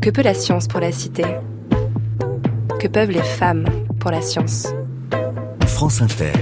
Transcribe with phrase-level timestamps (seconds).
[0.00, 1.24] Que peut la science pour la cité?
[2.80, 3.66] Que peuvent les femmes
[3.98, 4.66] pour la science?
[5.66, 6.32] France Inter,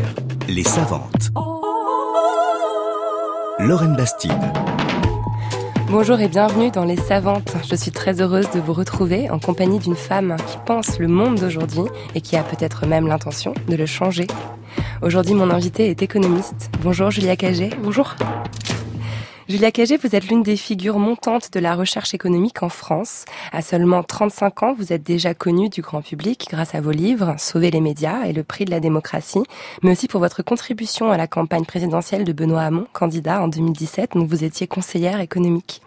[0.49, 1.31] les savantes.
[3.59, 4.31] Lorraine Bastide.
[5.91, 7.57] Bonjour et bienvenue dans Les Savantes.
[7.69, 11.41] Je suis très heureuse de vous retrouver en compagnie d'une femme qui pense le monde
[11.41, 14.29] d'aujourd'hui et qui a peut-être même l'intention de le changer.
[15.03, 16.71] Aujourd'hui, mon invité est économiste.
[16.83, 17.71] Bonjour Julia Cagé.
[17.83, 18.15] Bonjour.
[19.49, 23.25] Julia Cagé, vous êtes l'une des figures montantes de la recherche économique en France.
[23.51, 27.35] À seulement 35 ans, vous êtes déjà connue du grand public grâce à vos livres
[27.39, 29.43] Sauver les médias et le prix de la démocratie,
[29.83, 34.17] mais aussi pour votre contribution à la campagne présidentielle de Benoît Hamon, candidat en 2017,
[34.17, 35.81] où vous étiez conseillère économique.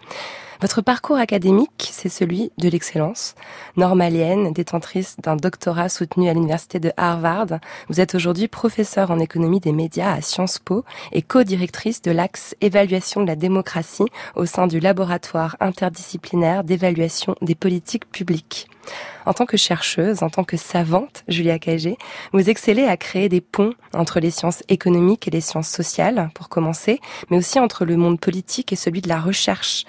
[0.62, 3.34] Votre parcours académique, c'est celui de l'excellence.
[3.76, 9.58] Normalienne, détentrice d'un doctorat soutenu à l'université de Harvard, vous êtes aujourd'hui professeure en économie
[9.58, 14.68] des médias à Sciences Po et co-directrice de l'axe évaluation de la démocratie au sein
[14.68, 18.68] du laboratoire interdisciplinaire d'évaluation des politiques publiques.
[19.26, 21.98] En tant que chercheuse, en tant que savante, Julia Cagé,
[22.32, 26.48] vous excellez à créer des ponts entre les sciences économiques et les sciences sociales, pour
[26.48, 29.86] commencer, mais aussi entre le monde politique et celui de la recherche.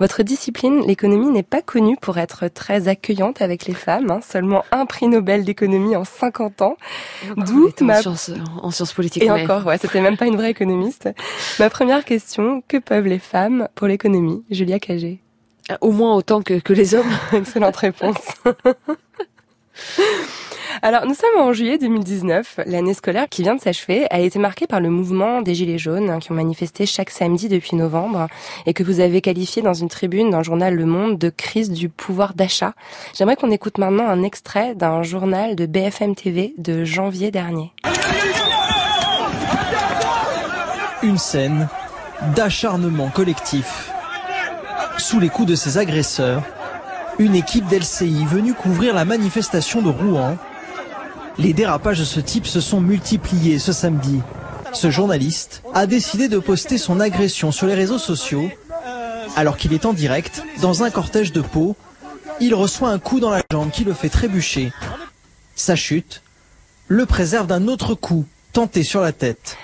[0.00, 4.10] Votre discipline, l'économie, n'est pas connue pour être très accueillante avec les femmes.
[4.10, 4.20] Hein.
[4.22, 6.76] Seulement un prix Nobel d'économie en 50 ans.
[7.36, 7.98] D'où ma...
[7.98, 8.30] en, sciences,
[8.62, 9.22] en sciences politiques.
[9.22, 11.10] Et encore, ouais, c'était même pas une vraie économiste.
[11.58, 14.42] ma première question, que peuvent les femmes pour l'économie?
[14.50, 15.20] Julia Cagé.
[15.82, 17.12] Au moins autant que, que les hommes.
[17.32, 18.16] Excellente réponse.
[20.82, 22.60] Alors, nous sommes en juillet 2019.
[22.66, 26.10] L'année scolaire qui vient de s'achever a été marquée par le mouvement des Gilets jaunes
[26.10, 28.28] hein, qui ont manifesté chaque samedi depuis novembre
[28.66, 31.88] et que vous avez qualifié dans une tribune d'un journal Le Monde de crise du
[31.88, 32.72] pouvoir d'achat.
[33.14, 37.72] J'aimerais qu'on écoute maintenant un extrait d'un journal de BFM TV de janvier dernier.
[41.02, 41.68] Une scène
[42.36, 43.90] d'acharnement collectif.
[44.98, 46.42] Sous les coups de ses agresseurs,
[47.18, 50.36] une équipe d'LCI venue couvrir la manifestation de Rouen
[51.40, 54.20] les dérapages de ce type se sont multipliés ce samedi.
[54.72, 58.48] Ce journaliste a décidé de poster son agression sur les réseaux sociaux
[59.36, 61.76] alors qu'il est en direct dans un cortège de peau.
[62.40, 64.72] Il reçoit un coup dans la jambe qui le fait trébucher.
[65.54, 66.22] Sa chute
[66.88, 69.56] le préserve d'un autre coup tenté sur la tête.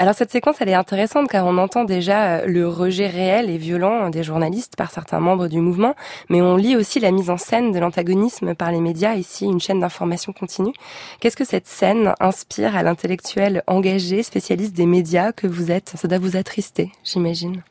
[0.00, 3.58] Alors cette séquence, elle est intéressante car on entend déjà euh, le rejet réel et
[3.58, 5.96] violent des journalistes par certains membres du mouvement,
[6.28, 9.60] mais on lit aussi la mise en scène de l'antagonisme par les médias, ici une
[9.60, 10.72] chaîne d'information continue.
[11.18, 15.94] Qu'est-ce que cette scène inspire à l'intellectuel engagé, spécialiste des médias que vous êtes?
[15.96, 17.64] Ça doit vous attrister, j'imagine.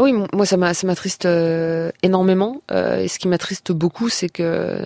[0.00, 2.62] Oui, moi ça m'attriste euh, énormément.
[2.70, 4.78] Euh, et ce qui m'attriste beaucoup, c'est que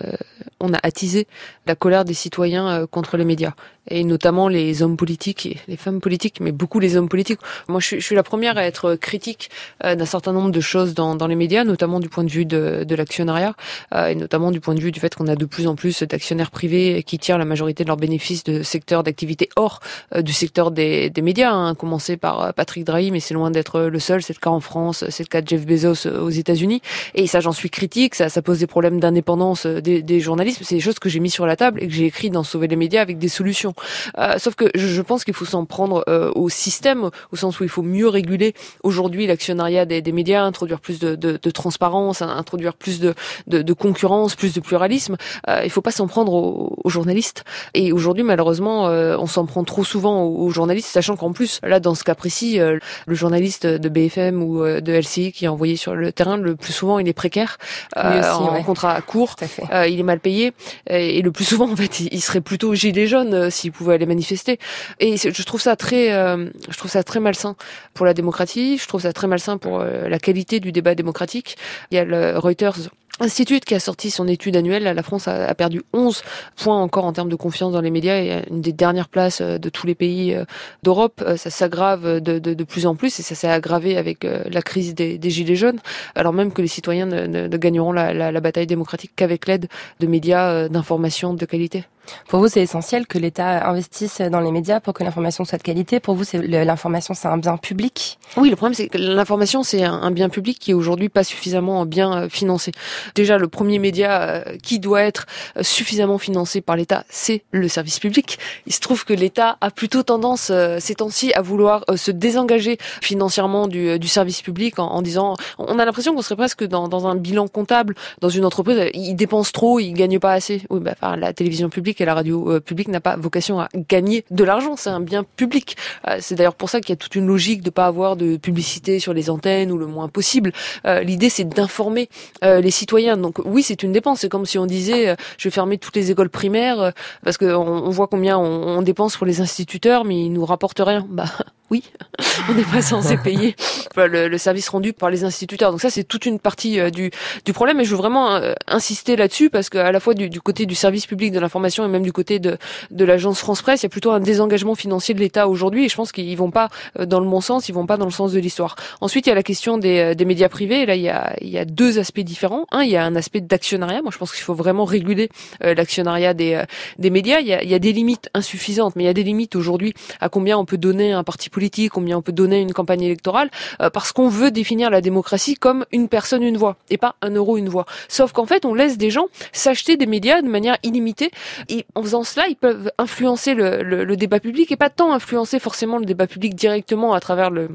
[0.59, 1.27] on a attisé
[1.67, 3.53] la colère des citoyens euh, contre les médias
[3.89, 7.41] et notamment les hommes politiques et les femmes politiques, mais beaucoup les hommes politiques.
[7.67, 9.49] Moi, je suis, la première à être critique
[9.83, 13.55] d'un certain nombre de choses dans, les médias, notamment du point de vue de, l'actionnariat
[13.93, 16.49] et notamment du point de vue du fait qu'on a de plus en plus d'actionnaires
[16.49, 19.81] privés qui tirent la majorité de leurs bénéfices de secteurs d'activité hors
[20.17, 23.99] du secteur des, des médias, hein, commencé par Patrick Drahi, mais c'est loin d'être le
[23.99, 24.23] seul.
[24.23, 26.81] C'est le cas en France c'est le cas de Jeff Bezos euh, aux États-Unis.
[27.15, 28.15] Et ça, j'en suis critique.
[28.15, 30.61] Ça, ça pose des problèmes d'indépendance euh, des, des, journalistes.
[30.63, 32.67] C'est des choses que j'ai mis sur la table et que j'ai écrit dans Sauver
[32.67, 33.73] les médias avec des solutions.
[34.17, 37.63] Euh, sauf que je, pense qu'il faut s'en prendre euh, au système, au sens où
[37.63, 38.53] il faut mieux réguler
[38.83, 43.13] aujourd'hui l'actionnariat des, des, médias, introduire plus de, de, de transparence, introduire plus de,
[43.47, 45.17] de, concurrence, plus de pluralisme.
[45.47, 47.43] Euh, il faut pas s'en prendre aux, aux, journalistes.
[47.73, 51.79] Et aujourd'hui, malheureusement, on s'en prend trop souvent aux, aux journalistes, sachant qu'en plus, là,
[51.79, 55.95] dans ce cas précis, le journaliste de BFM ou de LCI qui est envoyé sur
[55.95, 57.57] le terrain, le plus souvent il est précaire,
[57.97, 59.35] euh, en contrat court,
[59.71, 60.53] euh, il est mal payé.
[60.89, 64.05] Et, le plus souvent en fait il, serait plutôt gilet jaune euh, s'il pouvait aller
[64.05, 64.59] manifester.
[64.99, 67.55] Et je trouve ça très, je trouve ça très malsain
[67.93, 71.57] pour la démocratie, je trouve ça très malsain pour la qualité du débat démocratique.
[71.91, 75.53] Il y a le Reuters Institut qui a sorti son étude annuelle, la France a,
[75.53, 76.23] perdu 11
[76.55, 79.59] points encore en termes de confiance dans les médias et une des dernières places euh,
[79.59, 80.45] de tous les pays euh,
[80.81, 81.23] d'Europe.
[81.23, 85.19] Euh, ça s'aggrave de, plus en plus et ça s'est aggravé avec la crise des,
[85.29, 85.79] gilets jaunes,
[86.15, 89.67] alors même que les citoyens ne, ne, gagneront la, la bataille démocratique qu'avec l'aide
[89.99, 91.85] de médias d'information de qualité.
[92.27, 95.63] Pour vous, c'est essentiel que l'État investisse dans les médias pour que l'information soit de
[95.63, 95.99] qualité.
[95.99, 98.19] Pour vous, l'information, c'est un bien public?
[98.37, 101.85] Oui, le problème, c'est que l'information, c'est un, bien public qui est aujourd'hui pas suffisamment
[101.85, 102.71] bien financé.
[103.15, 105.25] Déjà, le premier média euh, qui doit être
[105.57, 108.37] euh, suffisamment financé par l'État, c'est le service public.
[108.65, 112.77] Il se trouve que l'État a plutôt tendance euh, ces temps-ci à vouloir se désengager
[113.01, 117.15] financièrement du, service public en, disant, on a l'impression qu'on serait presque dans, dans, un
[117.15, 118.89] bilan comptable dans une entreprise.
[118.93, 120.61] Il dépense trop, il gagne pas assez.
[120.69, 124.25] Oui, bah, enfin, la télévision publique et la radio publique n'a pas vocation à gagner
[124.31, 124.75] de l'argent.
[124.75, 125.77] C'est un bien public.
[126.19, 128.99] c'est d'ailleurs pour ça qu'il y a toute une logique de pas avoir de publicité
[128.99, 130.51] sur les antennes ou le moins possible.
[130.85, 132.09] L'idée, c'est d'informer
[132.41, 133.17] les citoyens.
[133.17, 134.21] Donc oui, c'est une dépense.
[134.21, 136.93] C'est comme si on disait, je vais fermer toutes les écoles primaires
[137.23, 141.05] parce qu'on on voit combien on, dépense pour les instituteurs, mais ils nous rapportent rien.
[141.13, 141.25] Bah
[141.69, 141.83] oui,
[142.49, 143.55] on n'est pas censé payer
[143.95, 145.71] le, service rendu par les instituteurs.
[145.71, 147.11] Donc ça, c'est toute une partie euh, du,
[147.53, 147.79] problème.
[147.79, 151.05] Et je veux vraiment euh, insister là-dessus parce qu'à la fois du, côté du service
[151.05, 152.57] public de l'information et même du côté de,
[152.91, 155.85] de l'agence France Presse, il y a plutôt un désengagement financier de l'État aujourd'hui.
[155.85, 156.69] Et je pense qu'ils vont pas
[156.99, 158.75] euh, dans le bon sens, ils vont pas dans le sens de l'histoire.
[159.01, 160.81] Ensuite, il y a la question des, des médias privés.
[160.81, 162.65] Et là, il y, a, il y a deux aspects différents.
[162.71, 164.01] Un, il y a un aspect d'actionnariat.
[164.01, 165.29] Moi, je pense qu'il faut vraiment réguler
[165.61, 166.63] l'actionnariat des,
[166.99, 167.39] des médias.
[167.39, 169.55] Il y, a, il y a des limites insuffisantes, mais il y a des limites
[169.55, 173.01] aujourd'hui à combien on peut donner un parti politique, combien on peut donner une campagne
[173.01, 173.49] électorale,
[173.81, 177.31] euh, parce qu'on veut définir la démocratie comme une personne, une voix, et pas un
[177.31, 177.85] euro, une voix.
[178.07, 181.31] Sauf qu'en fait, on laisse des gens s'acheter des médias de manière illimitée,
[181.73, 185.59] et en faisant cela, ils peuvent influencer le, le débat public, et pas tant influencer
[185.59, 187.69] forcément le débat public directement à travers le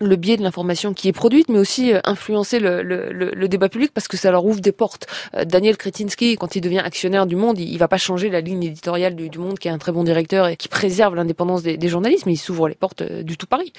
[0.00, 3.68] le biais de l'information qui est produite, mais aussi euh, influencer le, le, le, débat
[3.68, 5.06] public parce que ça leur ouvre des portes.
[5.34, 8.40] Euh, Daniel Kretinsky, quand il devient actionnaire du Monde, il, il va pas changer la
[8.40, 11.76] ligne éditoriale du, Monde, qui est un très bon directeur et qui préserve l'indépendance des,
[11.76, 13.72] des, journalistes, mais il s'ouvre les portes euh, du tout Paris.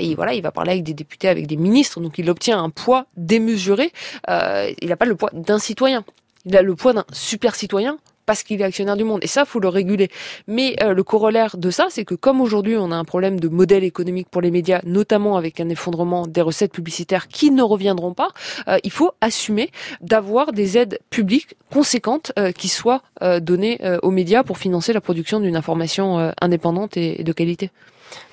[0.00, 2.70] et voilà, il va parler avec des députés, avec des ministres, donc il obtient un
[2.70, 3.92] poids démesuré.
[4.28, 6.04] il n'a pas le poids d'un citoyen.
[6.44, 9.20] Il a le poids d'un super citoyen parce qu'il est actionnaire du monde.
[9.22, 10.10] Et ça, faut le réguler.
[10.46, 13.48] Mais euh, le corollaire de ça, c'est que comme aujourd'hui, on a un problème de
[13.48, 18.12] modèle économique pour les médias, notamment avec un effondrement des recettes publicitaires qui ne reviendront
[18.12, 18.28] pas,
[18.68, 19.70] euh, il faut assumer
[20.02, 23.00] d'avoir des aides publiques conséquentes euh, qui soient
[23.40, 27.70] données aux médias pour financer la production d'une information indépendante et de qualité.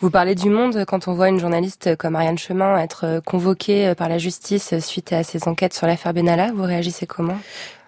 [0.01, 4.10] Vous parlez du monde quand on voit une journaliste comme Ariane Chemin être convoquée par
[4.10, 6.51] la justice suite à ses enquêtes sur l'affaire Benalla.
[6.54, 7.38] Vous réagissez comment?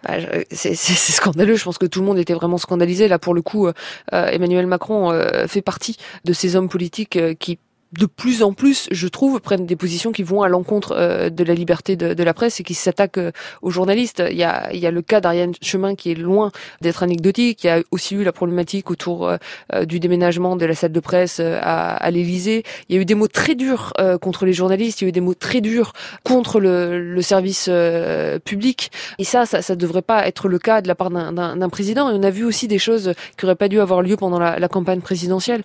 [0.03, 0.13] Bah,
[0.51, 1.55] c'est scandaleux.
[1.55, 3.07] Je pense que tout le monde était vraiment scandalisé.
[3.07, 3.73] Là, pour le coup, euh,
[4.11, 7.59] Emmanuel Macron euh, fait partie de ces hommes politiques euh, qui
[7.93, 11.43] de plus en plus, je trouve, prennent des positions qui vont à l'encontre euh, de
[11.43, 13.31] la liberté de, de, la presse et qui s'attaquent euh,
[13.61, 14.21] aux journalistes.
[14.29, 16.51] Il y a, il y a le cas d'Ariane Chemin qui est loin
[16.81, 17.63] d'être anecdotique.
[17.63, 20.99] Il y a aussi eu la problématique autour euh, du déménagement de la salle de
[20.99, 22.63] presse à, à l'Élysée.
[22.89, 25.01] Il y a eu des mots très durs contre les journalistes.
[25.01, 25.93] Il y a eu des mots très durs
[26.23, 27.69] contre le, le service
[28.43, 28.91] public.
[29.19, 32.09] Et ça, ça, ça devrait pas être le cas de la part d'un président.
[32.09, 34.59] Et on a vu aussi des choses qui auraient pas dû avoir lieu pendant la,
[34.59, 35.63] la campagne présidentielle.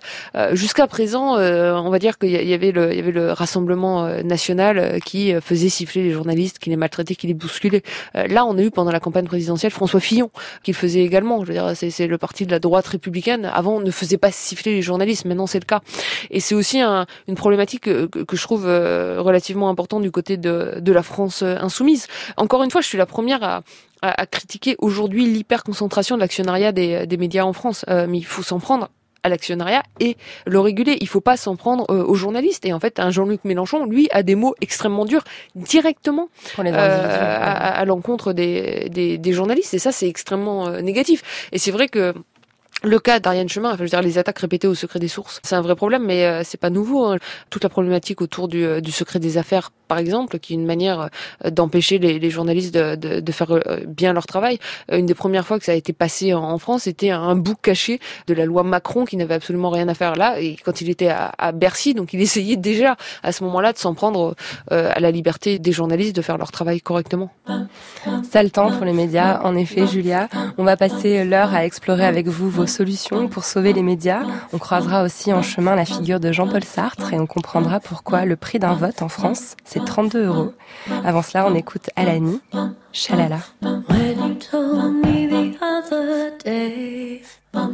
[0.53, 4.23] Jusqu'à présent, on va dire qu'il y avait le, il y avait le Rassemblement euh,
[4.23, 7.83] national euh, qui euh, faisait siffler les journalistes, qui les maltraitait, qui les bousculait.
[8.13, 10.29] Là, on a eu pendant la campagne présidentielle François Fillon
[10.63, 11.41] qui le faisait également.
[11.43, 13.45] Je veux dire, c'est le parti de la droite républicaine.
[13.45, 15.25] Avant, on ne faisait pas siffler les journalistes.
[15.25, 15.81] Maintenant, c'est le cas.
[16.29, 20.75] Et c'est aussi un, une problématique que, que, je trouve relativement importante du côté de,
[20.79, 22.07] de la France insoumise.
[22.37, 23.63] Encore une fois, je suis la première à,
[24.01, 27.85] à, critiquer aujourd'hui l'hyperconcentration de l'actionnariat des, des, médias en France.
[27.87, 28.89] mais il faut s'en prendre
[29.23, 30.97] à l'actionnariat et le réguler.
[31.01, 32.65] Il faut pas s'en prendre euh, aux journalistes.
[32.65, 35.23] Et en fait, un Jean-Luc Mélenchon, lui, a des mots extrêmement durs
[35.55, 36.29] directement
[36.59, 39.73] euh, à, l'encontre des, des, des, journalistes.
[39.73, 41.23] Et ça, c'est extrêmement euh, négatif.
[41.51, 42.13] Et c'est vrai que
[42.83, 45.39] le cas d'Ariane Chemin, enfin, je veux dire, les attaques répétées au secret des sources,
[45.43, 47.05] c'est un vrai problème, mais euh, c'est pas nouveau.
[47.05, 47.17] Hein.
[47.49, 51.11] Toute la problématique autour du, du, secret des affaires, par exemple, qui est une manière
[51.47, 54.57] d'empêcher les, les, journalistes de, de, de, faire bien leur travail.
[54.91, 57.99] Une des premières fois que ça a été passé en, France, c'était un bouc caché
[58.25, 60.41] de la loi Macron qui n'avait absolument rien à faire là.
[60.41, 63.77] Et quand il était à, à Bercy, donc il essayait déjà à ce moment-là de
[63.77, 64.33] s'en prendre
[64.71, 67.29] à la liberté des journalistes de faire leur travail correctement.
[68.31, 70.27] Sale temps pour les médias, en effet, Julia.
[70.57, 74.23] On va passer l'heure à explorer avec vous vos solutions pour sauver les médias.
[74.53, 78.35] On croisera aussi en chemin la figure de Jean-Paul Sartre et on comprendra pourquoi le
[78.35, 80.53] prix d'un vote en France, c'est 32 euros.
[81.03, 82.41] Avant cela, on écoute Alani,
[82.91, 83.39] Chalala.
[87.53, 87.72] your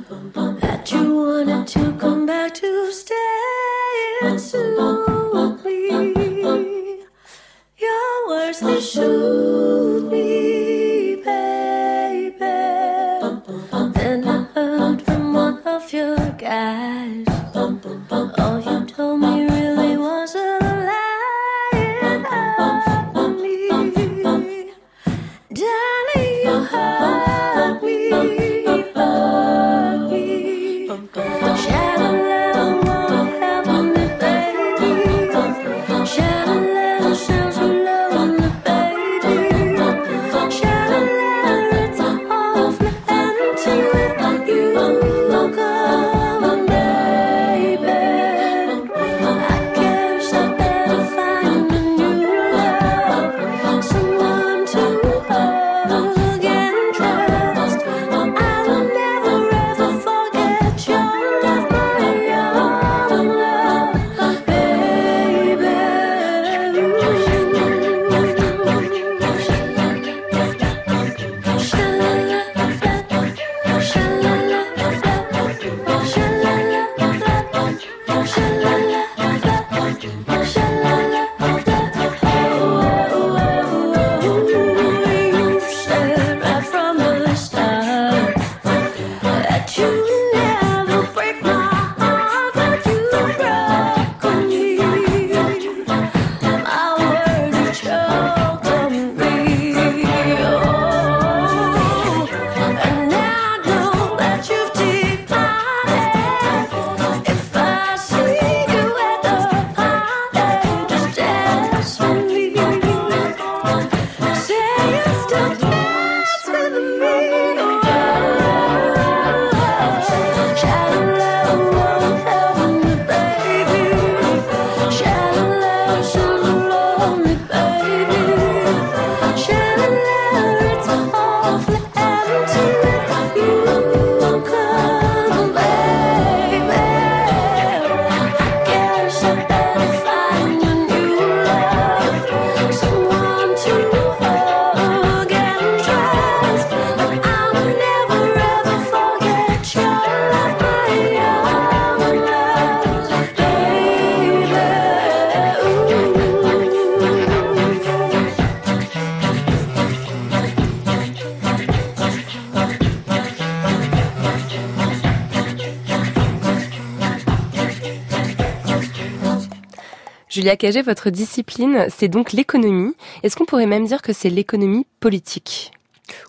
[170.40, 172.94] Julia Cagé, votre discipline, c'est donc l'économie.
[173.24, 175.74] Est-ce qu'on pourrait même dire que c'est l'économie politique?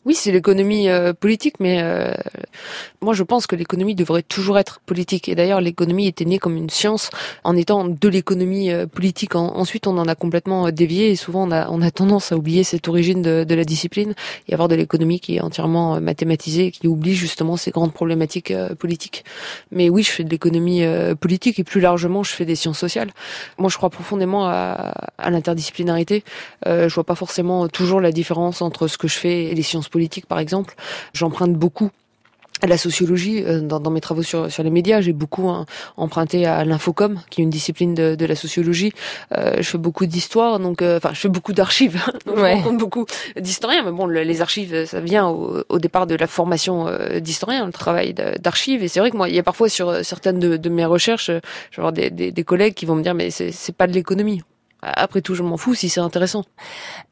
[0.04, 2.12] Oui, c'est l'économie euh, politique, mais euh,
[3.02, 5.28] moi je pense que l'économie devrait toujours être politique.
[5.28, 7.10] Et d'ailleurs, l'économie était née comme une science
[7.44, 9.34] en étant de l'économie euh, politique.
[9.34, 13.22] ensuite, on en a complètement dévié et souvent on a, tendance à oublier cette origine
[13.22, 14.14] de, la discipline
[14.48, 18.52] et avoir de l'économie qui est entièrement mathématisée et qui oublie justement ces grandes problématiques
[18.78, 19.24] politiques.
[19.72, 20.84] Mais oui, je fais de l'économie
[21.18, 23.10] politique et plus largement, je fais des sciences sociales.
[23.58, 24.92] Moi, je crois profondément à,
[25.28, 26.22] l'interdisciplinarité.
[26.64, 29.88] je vois pas forcément toujours la différence entre ce que je fais et les sciences
[29.88, 30.74] politiques, par exemple.
[31.12, 31.90] J'emprunte beaucoup
[32.66, 35.00] la sociologie euh, dans, mes travaux sur, sur les médias.
[35.00, 38.92] J'ai beaucoup hein, emprunté à l'infocom, qui est une discipline de, de la sociologie.
[39.36, 42.78] Euh, je fais beaucoup d'histoire, donc euh, enfin je fais beaucoup d'archives, donc je rencontre
[42.78, 43.82] beaucoup d'historiens.
[43.84, 46.86] Mais bon, les archives, ça vient au, départ de la formation
[47.20, 48.82] d'historien, le travail d'archives.
[48.82, 51.76] Et c'est vrai que moi, il y a parfois sur certaines de, mes recherches, je
[51.76, 54.42] vais avoir des, des, des collègues qui vont me dire mais c'est pas de l'économie.
[54.82, 56.44] Après tout, je m'en fous si c'est intéressant.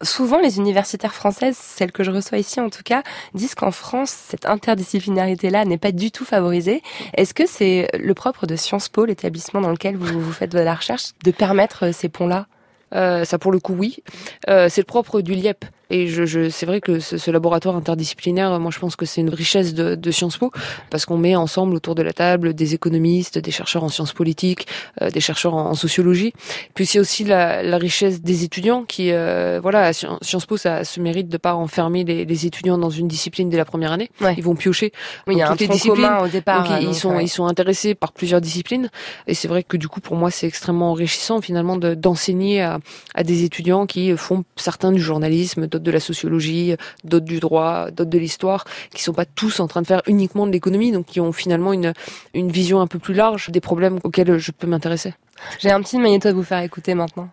[0.02, 3.02] Souvent, les universitaires françaises, celles que je reçois ici en tout cas,
[3.34, 6.82] disent qu'en France, cette interdisciplinarité-là n'est pas du tout favorisée.
[7.14, 10.58] Est-ce que c'est le propre de Sciences Po, l'établissement dans lequel vous, vous faites de
[10.58, 12.46] la recherche, de permettre ces ponts-là?
[12.94, 14.02] Euh, ça pour le coup oui.
[14.48, 15.64] Euh, c'est le propre du LIEP.
[15.90, 19.20] Et je, je c'est vrai que ce, ce, laboratoire interdisciplinaire, moi je pense que c'est
[19.20, 20.50] une richesse de, de, Sciences Po,
[20.90, 24.66] parce qu'on met ensemble autour de la table des économistes, des chercheurs en sciences politiques,
[25.00, 26.32] euh, des chercheurs en, sociologie.
[26.74, 31.00] Puis c'est aussi la, la, richesse des étudiants qui, euh, voilà, Sciences Po, ça se
[31.00, 34.10] mérite de pas enfermer les, les étudiants dans une discipline dès la première année.
[34.36, 34.92] Ils vont piocher
[35.26, 36.12] oui, il y a toutes un les disciplines.
[36.22, 36.68] au départ.
[36.68, 38.90] Donc, ils sont ils sont intéressés par plusieurs disciplines.
[39.26, 42.78] Et c'est vrai que du coup pour moi c'est extrêmement enrichissant finalement d'enseigner à,
[43.14, 48.10] à des étudiants qui font certains du journalisme, de la sociologie, d'autres du droit, d'autres
[48.10, 51.20] de l'histoire, qui sont pas tous en train de faire uniquement de l'économie, donc qui
[51.20, 51.92] ont finalement une,
[52.34, 55.14] une vision un peu plus large des problèmes auxquels je peux m'intéresser.
[55.60, 57.28] J'ai un petit magnéto à vous faire écouter maintenant.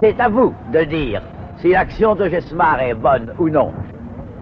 [0.00, 1.22] C'est à vous de dire
[1.60, 3.72] si l'action de Gesmar est bonne ou non.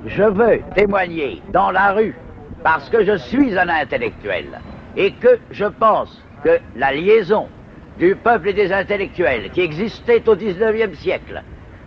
[0.07, 2.15] Je veux témoigner dans la rue
[2.63, 4.61] parce que je suis un intellectuel
[4.97, 7.49] et que je pense que la liaison
[7.99, 11.43] du peuple et des intellectuels qui existait au XIXe siècle,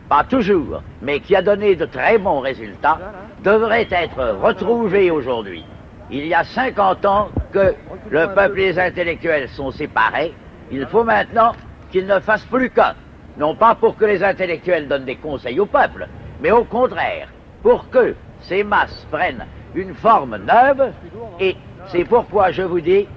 [0.09, 2.99] pas toujours, mais qui a donné de très bons résultats,
[3.43, 5.63] devrait être retrouvée aujourd'hui.
[6.09, 7.73] Il y a 50 ans que
[8.09, 10.33] le peuple et les intellectuels sont séparés.
[10.69, 11.53] Il faut maintenant
[11.89, 12.95] qu'ils ne fassent plus qu'un.
[13.37, 16.07] Non pas pour que les intellectuels donnent des conseils au peuple,
[16.41, 17.29] mais au contraire,
[17.63, 20.91] pour que ces masses prennent une forme neuve.
[21.39, 21.55] Et
[21.87, 23.07] c'est pourquoi je vous dis,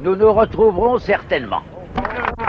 [0.00, 1.62] nous nous retrouverons certainement.
[1.94, 2.47] Thank you.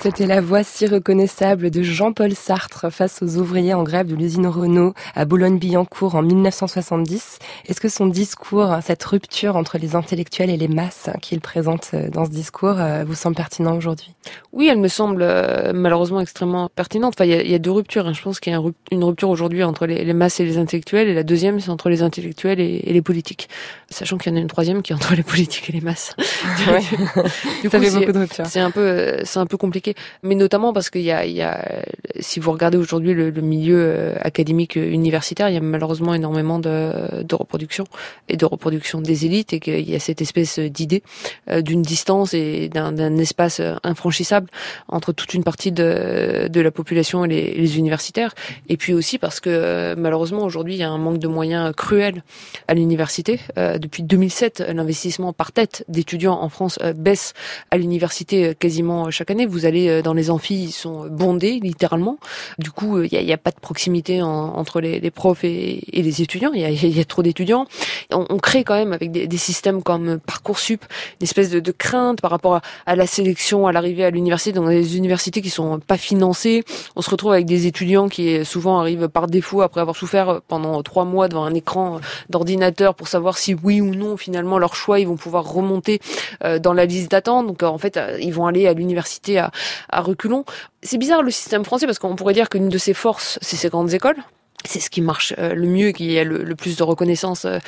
[0.00, 4.46] C'était la voix si reconnaissable de Jean-Paul Sartre face aux ouvriers en grève de l'usine
[4.46, 7.40] Renault à Boulogne-Billancourt en 1970.
[7.66, 12.10] Est-ce que son discours, cette rupture entre les intellectuels et les masses qu'il présente euh,
[12.10, 14.14] dans ce discours, euh, vous semble pertinent aujourd'hui?
[14.52, 17.14] Oui, elle me semble euh, malheureusement extrêmement pertinente.
[17.16, 18.06] Enfin, il y a, deux ruptures.
[18.06, 18.12] Hein.
[18.12, 18.62] Je pense qu'il y a
[18.92, 22.02] une rupture aujourd'hui entre les, masses et les intellectuels, et la deuxième, c'est entre les
[22.02, 23.48] intellectuels et, les politiques.
[23.90, 26.14] Sachant qu'il y en a une troisième qui est entre les politiques et les masses.
[26.22, 28.46] du Ça fait beaucoup de ruptures.
[28.46, 29.87] C'est un peu, c'est un peu compliqué
[30.22, 31.82] mais notamment parce qu'il y a, il y a,
[32.20, 36.58] si vous regardez aujourd'hui le, milieu euh, académique euh, universitaire, il y a malheureusement énormément
[36.58, 37.84] de, de reproduction
[38.28, 41.02] et de reproduction des élites et qu'il y a cette espèce d'idée
[41.50, 44.48] euh, d'une distance et d'un espace infranchissable
[44.88, 48.34] entre toute une partie de, de la population et les, les universitaires.
[48.68, 52.22] Et puis aussi parce que malheureusement aujourd'hui il y a un manque de moyens cruel
[52.66, 53.40] à l'université.
[53.56, 57.34] depuis 2007, l'investissement par tête d'étudiants en France baisse
[57.70, 59.46] à l'université quasiment chaque année.
[59.46, 62.18] Vous allez euh, dans les amphis, ils sont bondés littéralement.
[62.58, 65.82] Du coup, il euh, n'y a, a, pas de proximité entre les, les profs et,
[65.96, 66.52] et, les étudiants.
[66.54, 67.66] Il y a, y a, trop d'étudiants.
[68.12, 70.84] On, on, crée quand même avec des, des, systèmes comme parcoursup
[71.20, 74.52] une espèce de, de crainte par rapport à, à la sélection, à l'arrivée à l'université.
[74.52, 76.64] Dans les universités qui sont pas financées,
[76.96, 80.82] on se retrouve avec des étudiants qui souvent arrivent par défaut après avoir souffert pendant
[80.82, 85.00] trois mois devant un écran d'ordinateur pour savoir si oui ou non finalement leur choix
[85.00, 86.00] ils vont pouvoir remonter
[86.44, 87.46] euh, dans la liste d'attente.
[87.46, 89.50] Donc en fait ils vont aller à l'université à,
[89.88, 90.44] à reculons.
[90.82, 93.68] C'est bizarre le système français parce qu'on pourrait dire qu'une de ses forces, c'est ses
[93.68, 94.16] grandes écoles
[94.64, 97.58] c'est ce qui marche euh, le mieux, qui a le, plus de reconnaissance euh,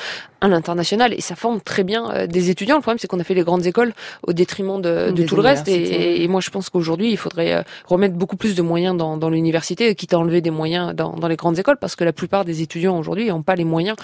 [0.41, 2.77] à l'international, et ça forme très bien euh, des étudiants.
[2.77, 3.93] Le problème, c'est qu'on a fait les grandes écoles
[4.27, 7.65] au détriment de, de tout le reste, et, et, moi, je pense qu'aujourd'hui, il faudrait
[7.87, 11.29] remettre beaucoup plus de moyens dans, dans l'université, quitte à enlever des moyens dans, dans,
[11.29, 13.97] les grandes écoles, parce que la plupart des étudiants aujourd'hui n'ont pas les moyens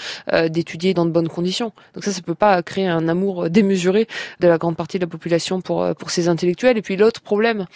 [0.48, 1.72] d'étudier dans de bonnes conditions.
[1.94, 4.06] Donc ça, ça peut pas créer un amour démesuré
[4.40, 6.78] de la grande partie de la population pour pour ces intellectuels.
[6.78, 7.66] Et puis l'autre problème,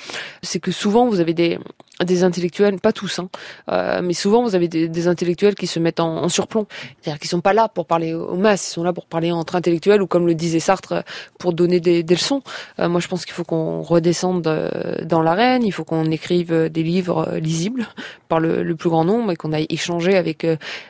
[0.43, 1.59] c'est que souvent, vous avez des
[2.05, 3.29] des intellectuels, pas tous, hein,
[3.71, 6.67] euh, mais souvent vous avez des, des intellectuels qui se mettent en, en surplomb,
[7.01, 9.57] c'est-à-dire qu'ils sont pas là pour parler aux masses, ils sont là pour parler entre
[9.57, 11.05] intellectuels ou comme le disait Sartre,
[11.39, 12.43] pour donner des, des leçons.
[12.79, 16.69] Euh, moi, je pense qu'il faut qu'on redescende euh, dans l'arène, il faut qu'on écrive
[16.71, 17.87] des livres lisibles
[18.29, 20.47] par le, le plus grand nombre et qu'on aille échanger avec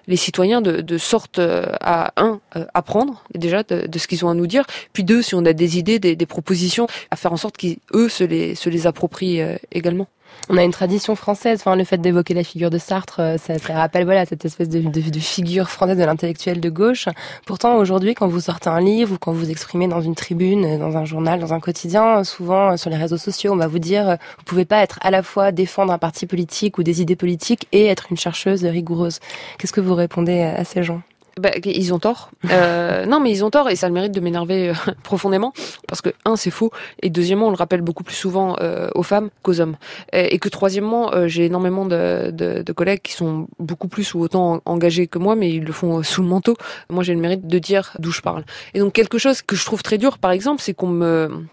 [0.07, 2.41] les citoyens de, de sorte à un
[2.75, 5.53] apprendre déjà de, de ce qu'ils ont à nous dire, puis deux si on a
[5.53, 9.41] des idées, des, des propositions, à faire en sorte qu'eux se les se les approprient
[9.73, 10.07] également.
[10.49, 11.61] On a une tradition française.
[11.61, 14.69] Enfin, le fait d'évoquer la figure de Sartre, euh, ça, ça rappelle voilà cette espèce
[14.69, 17.09] de, de, de figure française de l'intellectuel de gauche.
[17.47, 20.97] Pourtant, aujourd'hui, quand vous sortez un livre ou quand vous exprimez dans une tribune, dans
[20.97, 24.09] un journal, dans un quotidien, souvent euh, sur les réseaux sociaux, on va vous dire
[24.09, 27.17] euh, vous pouvez pas être à la fois défendre un parti politique ou des idées
[27.17, 29.21] politiques et être une chercheuse rigoureuse.
[29.59, 31.03] Qu'est-ce que vous répondez à ces gens?
[31.41, 32.31] Bah, ils ont tort.
[32.51, 35.53] Euh, non, mais ils ont tort et ça le mérite de m'énerver euh, profondément
[35.89, 36.71] parce que un, c'est faux
[37.03, 39.77] et deuxièmement, on le rappelle beaucoup plus souvent euh, aux femmes qu'aux hommes.
[40.13, 44.15] Et, et, que troisièmement, euh, j'ai énormément de, de, de, collègues qui sont beaucoup plus
[44.15, 46.57] ou autant engagés que moi, mais ils le font sous le manteau.
[46.89, 48.45] Moi, j'ai le mérite de dire d'où je parle.
[48.75, 51.45] Et donc quelque chose que je trouve très dur, par exemple, c'est qu'on me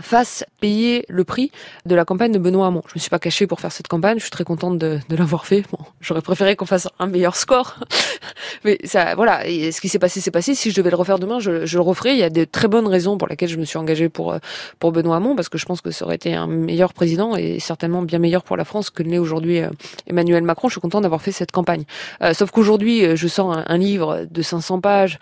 [0.00, 1.50] fasse payer le prix
[1.86, 2.82] de la campagne de Benoît Hamon.
[2.86, 5.16] Je me suis pas cachée pour faire cette campagne, je suis très contente de, de
[5.16, 5.64] l'avoir fait.
[5.72, 7.78] Bon, j'aurais préféré qu'on fasse un meilleur score,
[8.64, 9.46] mais ça, voilà.
[9.46, 10.54] Et ce qui s'est passé, c'est passé.
[10.54, 12.12] Si je devais le refaire demain, je, je, le referais.
[12.12, 14.36] Il y a de très bonnes raisons pour lesquelles je me suis engagée pour
[14.78, 17.58] pour Benoît Hamon, parce que je pense que ça aurait été un meilleur président et
[17.58, 19.70] certainement bien meilleur pour la France que l'est aujourd'hui euh,
[20.06, 20.68] Emmanuel Macron.
[20.68, 21.84] Je suis contente d'avoir fait cette campagne.
[22.22, 25.18] Euh, sauf qu'aujourd'hui, euh, je un, un livre de 500 pages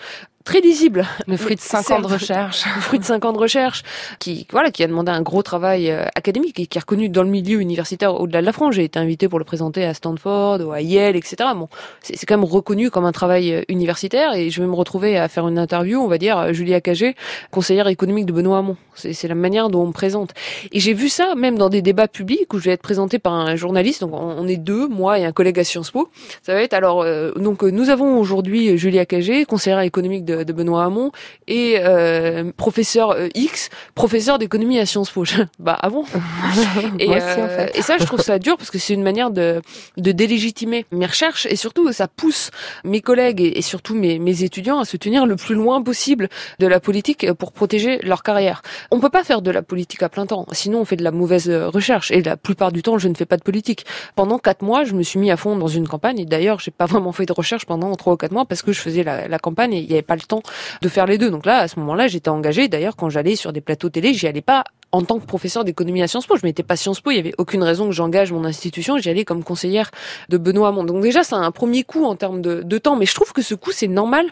[0.48, 1.04] très lisible.
[1.26, 2.64] Le fruit de cinq ans de recherche.
[2.74, 3.82] Le fruit de cinq ans de recherche,
[4.18, 7.22] qui, voilà, qui a demandé un gros travail euh, académique et qui est reconnu dans
[7.22, 8.74] le milieu universitaire au-delà de la France.
[8.74, 11.36] J'ai été invité pour le présenter à Stanford ou à Yale, etc.
[11.54, 11.68] Bon,
[12.00, 15.28] c'est quand même reconnu comme un travail euh, universitaire et je vais me retrouver à
[15.28, 17.14] faire une interview, on va dire, euh, Julia Cagé,
[17.50, 18.76] conseillère économique de Benoît Hamon.
[18.94, 20.32] C'est la manière dont on me présente.
[20.72, 23.34] Et j'ai vu ça même dans des débats publics où je vais être présenté par
[23.34, 24.00] un journaliste.
[24.00, 26.08] Donc on est deux, moi et un collègue à Sciences Po.
[26.42, 30.52] Ça va être alors, euh, donc nous avons aujourd'hui Julia Cagé, conseillère économique de, de
[30.52, 31.10] Benoît Hamon
[31.46, 35.24] et euh, professeur euh, X, professeur d'économie à Sciences Po.
[35.58, 36.04] bah ah bon?
[36.98, 37.72] Et, aussi, en fait.
[37.74, 39.60] et ça, je trouve ça dur parce que c'est une manière de,
[39.96, 42.50] de délégitimer mes recherches et surtout ça pousse
[42.84, 46.28] mes collègues et, et surtout mes, mes étudiants à se tenir le plus loin possible
[46.58, 48.62] de la politique pour protéger leur carrière.
[48.90, 51.10] On peut pas faire de la politique à plein temps, sinon on fait de la
[51.10, 52.10] mauvaise recherche.
[52.10, 53.84] Et la plupart du temps, je ne fais pas de politique.
[54.14, 56.18] Pendant quatre mois, je me suis mis à fond dans une campagne.
[56.18, 58.72] Et d'ailleurs, j'ai pas vraiment fait de recherche pendant trois ou quatre mois parce que
[58.72, 60.42] je faisais la, la campagne et il n'y avait pas le temps
[60.82, 61.30] de faire les deux.
[61.30, 62.68] Donc là, à ce moment-là, j'étais engagée.
[62.68, 66.02] D'ailleurs, quand j'allais sur des plateaux télé, j'y allais pas en tant que professeur d'économie
[66.02, 66.36] à Sciences Po.
[66.36, 68.98] Je m'étais pas Sciences Po, il y avait aucune raison que j'engage mon institution.
[68.98, 69.90] J'y allais comme conseillère
[70.28, 70.84] de Benoît Hamon.
[70.84, 72.96] Donc déjà, c'est un premier coup en termes de, temps.
[72.96, 74.26] Mais je trouve que ce coup, c'est normal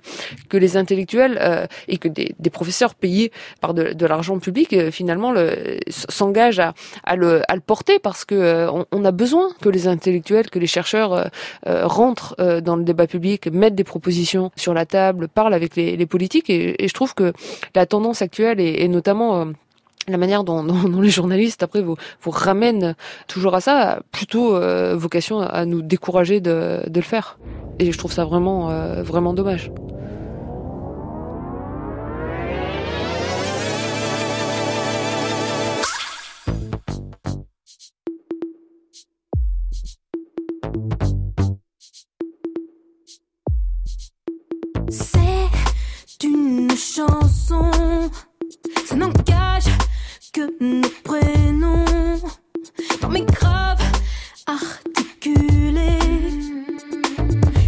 [0.49, 4.73] que les intellectuels euh, et que des, des, professeurs payés par de, de l'argent public,
[4.73, 5.35] euh, finalement,
[5.89, 9.69] s'engagent à, à, le, à le porter parce que euh, on, on, a besoin que
[9.69, 11.25] les intellectuels, que les chercheurs euh,
[11.67, 15.97] euh, rentrent dans le débat public, mettent des propositions sur la table, parlent avec les,
[15.97, 16.51] les politiques.
[16.51, 17.33] Et, et, je trouve que
[17.75, 19.47] la tendance actuelle est, est notamment
[20.09, 20.65] la manière dont,
[21.01, 22.95] les journalistes après vous, vous ramènent
[23.27, 27.39] toujours à ça, plutôt euh, vocation à nous décourager de, le faire.
[27.79, 29.71] Et je trouve ça vraiment, euh, vraiment dommage.
[44.89, 47.71] C'est une chanson,
[50.37, 52.21] que nos prénoms
[53.01, 53.83] dans mes graves
[54.47, 55.99] articulés.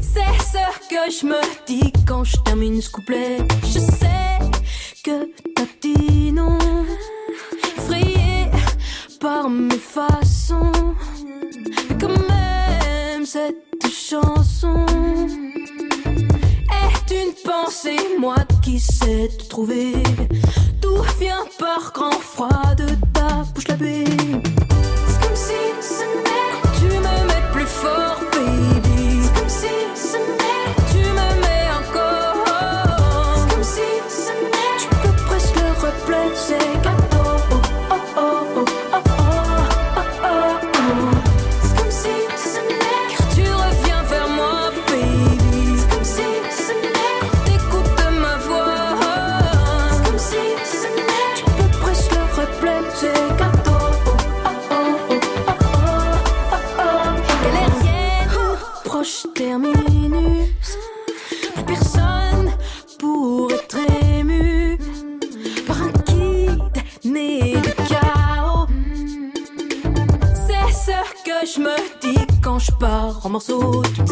[0.02, 3.38] C'est ce que je me dis quand je termine ce couplet.
[3.62, 4.38] Je sais
[5.02, 6.58] que t'as dit non,
[7.74, 8.50] effrayé
[9.18, 10.94] par mes façons.
[11.88, 14.84] Mais quand même, cette chanson
[16.84, 19.94] est une pensée, moi qui sais te trouver.
[21.18, 23.76] Vient par grand froid de ta bouche la
[73.28, 73.40] je
[73.96, 74.07] pars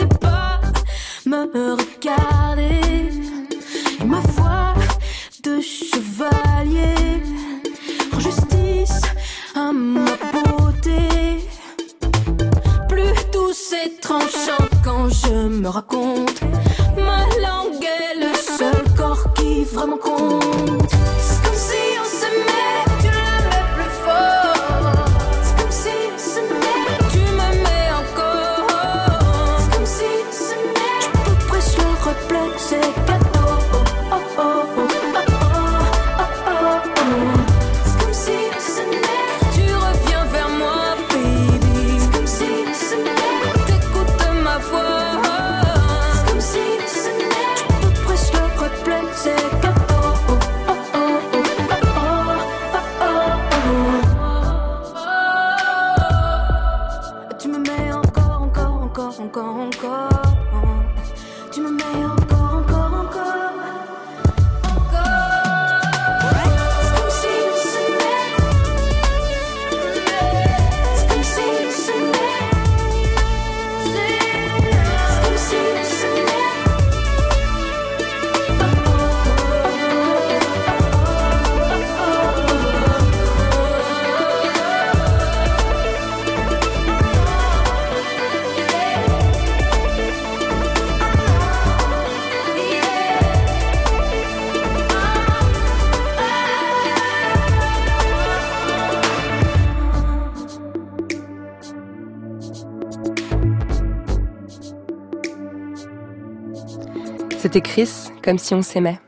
[107.47, 108.99] C'était Chris, comme si on s'aimait.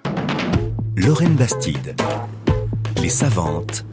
[0.94, 2.00] Lorraine Bastide.
[3.02, 3.84] Les savantes.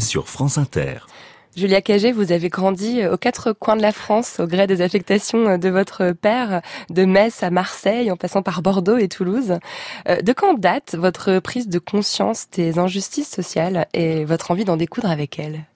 [0.00, 1.06] Sur France Inter.
[1.54, 4.80] Julia Cagé, vous avez grandi euh, aux quatre coins de la France au gré des
[4.80, 9.60] affectations euh, de votre père, de Metz à Marseille, en passant par Bordeaux et Toulouse.
[10.08, 14.76] Euh, De quand date votre prise de conscience des injustices sociales et votre envie d'en
[14.76, 15.66] découdre avec elles?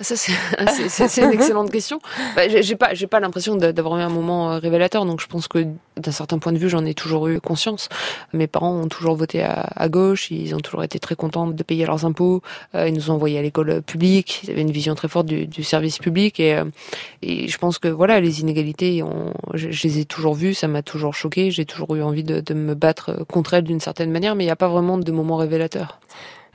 [0.00, 0.32] Ça c'est
[1.08, 2.00] c'est- une excellente question.
[2.34, 5.26] Bah, j'ai pas j'ai pas l'impression d'a- d'avoir eu un moment euh, révélateur, donc je
[5.26, 7.88] pense que d'un certain point de vue j'en ai toujours eu conscience.
[8.34, 11.62] Mes parents ont toujours voté à, à gauche, ils ont toujours été très contents de
[11.62, 12.42] payer leurs impôts,
[12.74, 15.46] euh, ils nous ont envoyés à l'école publique, ils avaient une vision très forte du,
[15.46, 16.64] du service public et, euh,
[17.22, 20.68] et je pense que voilà les inégalités, on, je, je les ai toujours vues, ça
[20.68, 24.10] m'a toujours choqué, j'ai toujours eu envie de, de me battre contre elles d'une certaine
[24.10, 26.00] manière, mais il n'y a pas vraiment de moment révélateur.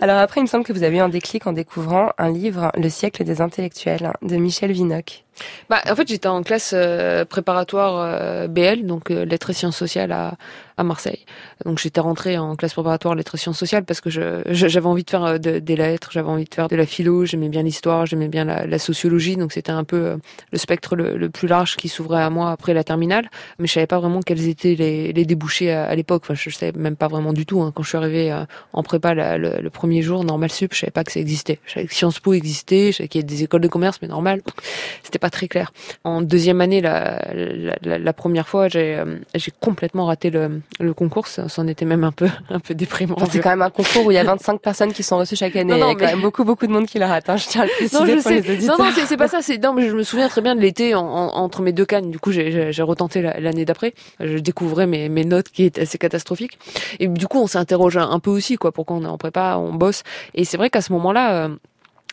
[0.03, 2.71] Alors après, il me semble que vous avez eu un déclic en découvrant un livre,
[2.75, 5.25] Le siècle des intellectuels, de Michel Vinocq.
[5.69, 9.77] Bah, en fait, j'étais en classe euh, préparatoire euh, BL, donc euh, lettres et sciences
[9.77, 10.35] sociales à,
[10.77, 11.25] à Marseille.
[11.65, 15.09] Donc j'étais rentrée en classe préparatoire lettres et sciences sociales parce que j'avais envie de
[15.09, 18.27] faire de- des lettres, j'avais envie de faire de la philo, j'aimais bien l'histoire, j'aimais
[18.27, 20.17] bien la, la sociologie, donc c'était un peu
[20.51, 23.29] le spectre le, le plus large qui s'ouvrait à moi après la terminale.
[23.59, 26.23] Mais je savais pas vraiment quels étaient les, les débouchés à, à l'époque.
[26.25, 27.61] Enfin, je savais même pas vraiment du tout.
[27.61, 27.71] hein.
[27.75, 28.35] Quand je suis arrivée
[28.73, 31.59] en prépa le, le premier jour, normal sup, je savais pas que ça existait.
[31.65, 33.99] Je savais que Sciences Po existait, je savais qu'il y avait des écoles de commerce,
[34.01, 34.41] mais normal,
[35.03, 35.71] c'était pas très clair.
[36.03, 40.61] En deuxième année, la, la, la- la première fois, j'ai euh, j'ai complètement raté le,
[40.79, 41.27] le concours.
[41.27, 43.15] C'en était même un peu un peu déprimant.
[43.17, 45.35] Enfin, c'est quand même un concours où il y a 25 personnes qui sont reçues
[45.35, 45.73] chaque année.
[45.73, 47.29] Non, non, il y a quand mais- même beaucoup, beaucoup de monde qui le rate.
[47.29, 47.37] hein.
[47.37, 48.41] Je tiens à le préciser non, je pour sais.
[48.41, 48.77] les auditeurs.
[48.77, 49.39] Non, non, c'est- pas ça.
[49.63, 52.11] Non, mais je me souviens très bien de l'été en- en- entre mes deux cannes.
[52.11, 53.93] Du coup, j'ai- retenté la- l'année d'après.
[54.19, 56.57] Je découvrais mes, mes notes qui étaient assez catastrophiques.
[56.99, 58.71] Et du coup, on s'interroge un, un peu aussi, quoi.
[58.71, 60.03] Pourquoi on est en prépa, on bosse.
[60.33, 61.49] Et c'est vrai qu'à ce moment-là.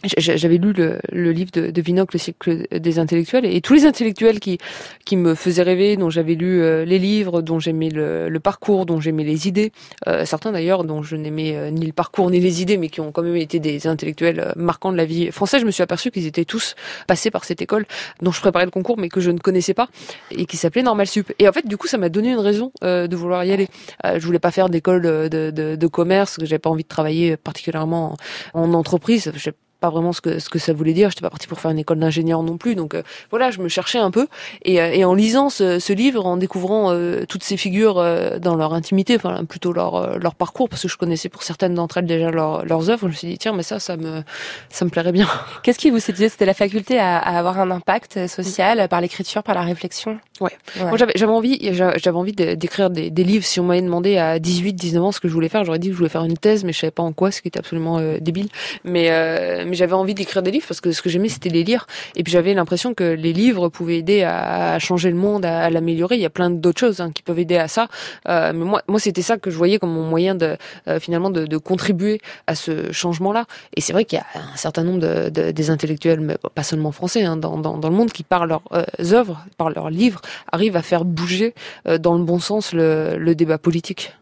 [0.04, 3.84] J'avais lu le, le livre de, de Vinocq, le cycle des intellectuels, et tous les
[3.84, 4.58] intellectuels qui
[5.04, 8.87] qui me faisaient rêver, dont j'avais lu euh, les livres, dont j'aimais le, le parcours,
[8.87, 9.72] dont j'aimais les idées,
[10.06, 13.00] euh, certains d'ailleurs dont je n'aimais euh, ni le parcours ni les idées, mais qui
[13.00, 15.61] ont quand même été des intellectuels euh, marquants de la vie française.
[15.61, 16.74] Je me suis aperçu qu'ils étaient tous
[17.06, 17.87] passés par cette école
[18.22, 19.88] dont je préparais le concours, mais que je ne connaissais pas
[20.30, 21.32] et qui s'appelait Normal Sup.
[21.38, 23.68] Et en fait, du coup, ça m'a donné une raison euh, de vouloir y aller.
[24.04, 26.88] Euh, je voulais pas faire d'école de, de, de, commerce, que j'avais pas envie de
[26.88, 28.16] travailler particulièrement
[28.54, 29.32] en, en entreprise.
[29.81, 31.11] Pas vraiment ce que ce que ça voulait dire.
[31.11, 32.75] J'étais pas partie pour faire une école d'ingénieur non plus.
[32.75, 34.27] Donc euh, voilà, je me cherchais un peu.
[34.64, 38.38] Et, euh, et en lisant ce, ce livre, en découvrant euh, toutes ces figures euh,
[38.38, 41.75] dans leur intimité, enfin plutôt leur euh, leur parcours, parce que je connaissais pour certaines
[41.75, 44.23] d'entre elles déjà leur, leurs œuvres, je me suis dit tiens, mais ça, ça me
[44.71, 45.29] ça me plairait bien.
[45.62, 46.29] Qu'est-ce qui vous séduisait?
[46.29, 50.19] C'était la faculté à, à avoir un impact social par l'écriture, par la réflexion?
[50.41, 50.51] Ouais.
[50.77, 50.85] Ouais.
[50.85, 53.45] Moi, j'avais j'avais envie, j'a- j'avais envie d'écrire des, des livres.
[53.45, 55.88] Si on m'avait demandé à 18, 19 ans ce que je voulais faire, j'aurais dit
[55.88, 57.59] que je voulais faire une thèse, mais je savais pas en quoi, ce qui était
[57.59, 58.49] absolument euh, débile.
[58.85, 61.64] Mais euh, mais j'avais envie d'écrire des livres parce que ce que j'aimais c'était les
[61.64, 61.87] lire.
[62.16, 66.16] Et puis j'avais l'impression que les livres pouvaient aider à, changer le monde, à, l'améliorer.
[66.16, 67.88] Il y a plein d'autres choses hein, qui peuvent aider à ça.
[68.28, 70.57] Euh, mais moi, moi c'était ça que je voyais comme mon moyen de
[70.88, 73.44] euh, finalement de, de, contribuer à ce changement-là.
[73.76, 76.62] Et c'est vrai qu'il y a un certain nombre de, de, des intellectuels, mais pas
[76.62, 79.90] seulement français, hein, dans, dans, dans, le monde, qui par leurs euh, œuvres, par leurs
[79.90, 81.54] livres, arrivent à faire bouger
[82.00, 84.12] dans le bon sens le, le débat politique.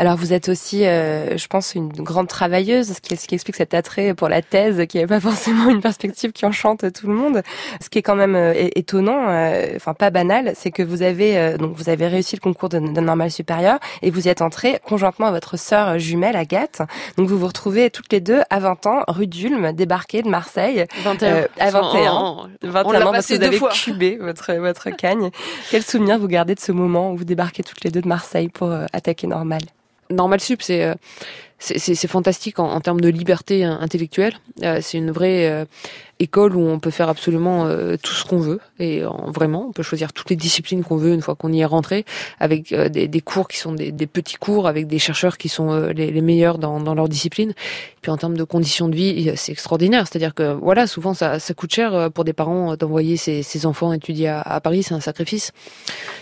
[0.00, 3.56] Alors vous êtes aussi, euh, je pense, une grande travailleuse, ce qui, ce qui explique
[3.56, 7.14] cet attrait pour la thèse, qui n'est pas forcément une perspective qui enchante tout le
[7.14, 7.42] monde.
[7.80, 11.56] Ce qui est quand même euh, étonnant, euh, enfin pas banal, c'est que vous avez
[11.58, 14.78] donc vous avez réussi le concours de, de normal supérieur et vous y êtes entrée
[14.86, 16.82] conjointement à votre sœur jumelle Agathe.
[17.16, 20.86] Donc vous vous retrouvez toutes les deux à 20 ans, rue d'Ulm, débarquée de Marseille.
[21.02, 21.46] 21.
[21.58, 22.48] à 21.
[22.62, 25.30] 21 ans parce que vous avez cubé votre votre cagne.
[25.70, 28.48] Quel souvenir vous gardez de ce moment où vous débarquez toutes les deux de Marseille
[28.48, 29.60] pour attaquer normal
[30.10, 30.94] Normal Sup, c'est
[31.58, 34.34] c'est fantastique en, en, termes de liberté intellectuelle.
[34.62, 35.64] Euh, c'est une vraie euh,
[36.20, 39.82] école où on peut faire absolument euh, tout ce qu'on veut et vraiment on peut
[39.82, 42.04] choisir toutes les disciplines qu'on veut une fois qu'on y est rentré
[42.38, 45.88] avec des, des, cours qui sont des, des, petits cours avec des chercheurs qui sont
[45.88, 47.54] les, les, meilleurs dans, dans, leur discipline.
[48.02, 50.06] puis en termes de conditions de vie, c'est extraordinaire.
[50.06, 53.92] C'est-à-dire que voilà, souvent ça, ça, coûte cher pour des parents d'envoyer ses, ses, enfants
[53.92, 55.52] étudier à, à Paris, c'est un sacrifice.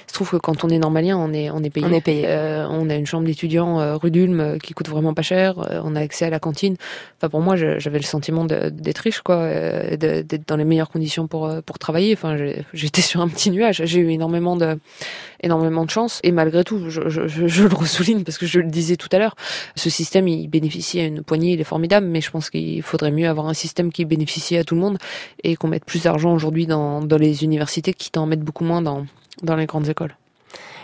[0.07, 1.87] Il se trouve que quand on est normalien, on est on est payé.
[1.87, 2.27] On est payé.
[2.70, 6.24] on a une chambre d'étudiant rue d'Ulm qui coûte vraiment pas Euh, on a accès
[6.24, 6.76] à la cantine.
[7.18, 11.26] Enfin, pour moi, j'avais le sentiment d'être riche, quoi, euh, d'être dans les meilleures conditions
[11.26, 12.12] pour euh, travailler.
[12.12, 12.36] Enfin,
[12.72, 13.82] j'étais sur un petit nuage.
[13.84, 14.78] J'ai eu énormément de
[15.42, 16.20] énormément de chance.
[16.22, 19.36] Et malgré tout, je, le ressouligne parce que je le disais tout à l'heure,
[19.74, 23.10] ce système, il bénéficie à une poignée, il est formidable, mais je pense qu'il faudrait
[23.10, 24.98] mieux avoir un système qui bénéficie à tout le monde
[25.44, 29.06] et qu'on mette plus d'argent aujourd'hui dans, les universités, qui t'en mettent beaucoup moins dans,
[29.42, 30.16] dans les grandes écoles.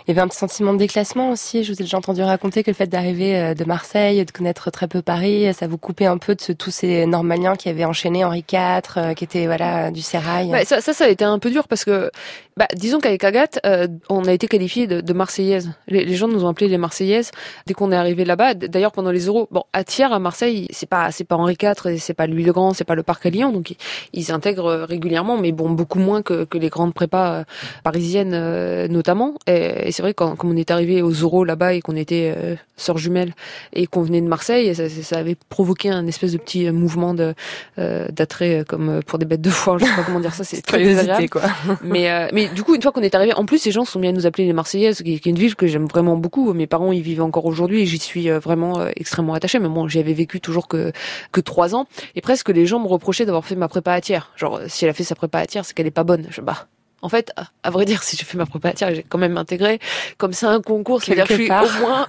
[0.06, 1.62] Il y avait un petit sentiment de déclassement aussi.
[1.64, 4.70] Je vous ai déjà entendu raconter que le fait d'arriver euh, de Marseille, de connaître
[4.70, 8.24] très peu Paris, ça vous coupait un peu de tous ces normaliens qui avaient enchaîné
[8.24, 10.50] Henri IV, euh, qui étaient voilà du sérail.
[10.50, 12.10] Bah, ça, ça a été un peu dur parce que,
[12.56, 15.70] bah, disons qu'avec Agathe, euh, on a été qualifié de, de Marseillaises.
[15.88, 17.30] Les, les, gens nous ont appelés les Marseillaises
[17.66, 18.54] dès qu'on est arrivé là-bas.
[18.54, 21.98] D'ailleurs, pendant les Euros, bon, à Thiers, à Marseille, c'est pas, c'est pas Henri IV,
[21.98, 23.74] c'est pas Louis le Grand, c'est pas le Parc à Lyon, donc
[24.12, 27.44] ils, intègrent régulièrement, mais bon, beaucoup moins que, que les grandes prépas
[27.84, 29.34] parisiennes notamment.
[29.46, 32.32] Et, et c'est vrai quand, quand on est arrivé aux Euros là-bas et qu'on était
[32.36, 33.34] euh, sœurs jumelles
[33.72, 37.14] et qu'on venait de Marseille, ça, ça, avait provoqué un espèce de petit euh, mouvement
[37.14, 37.34] de
[37.78, 39.78] euh, d'attrait euh, comme pour des bêtes de foire.
[39.78, 41.28] Je sais pas comment dire ça, c'est très désagréable.
[41.28, 41.42] Quoi.
[41.82, 44.12] mais mais du coup, une fois qu'on est arrivé, en plus, ces gens sont bien
[44.12, 46.52] nous appeler les Marseillaises, qui, est une ville que j'aime vraiment beaucoup.
[46.52, 49.58] Mes parents y vivent encore aujourd'hui et j'y suis vraiment extrêmement attachée.
[49.58, 50.92] Mais bon, j'y avais vécu toujours que
[51.32, 54.30] que trois ans et presque les gens me reprochaient d'avoir fait ma prépa à tiers.
[54.36, 56.26] Genre, si elle a fait sa prépa à tiers, c'est qu'elle est pas bonne.
[56.30, 56.66] Je bah
[57.02, 59.80] en fait, à vrai dire, si j'ai fait ma prépa j'ai quand même intégré
[60.18, 62.06] comme ça un concours, c'est-à-dire que je suis au moins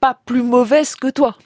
[0.00, 1.36] pas plus mauvaise que toi.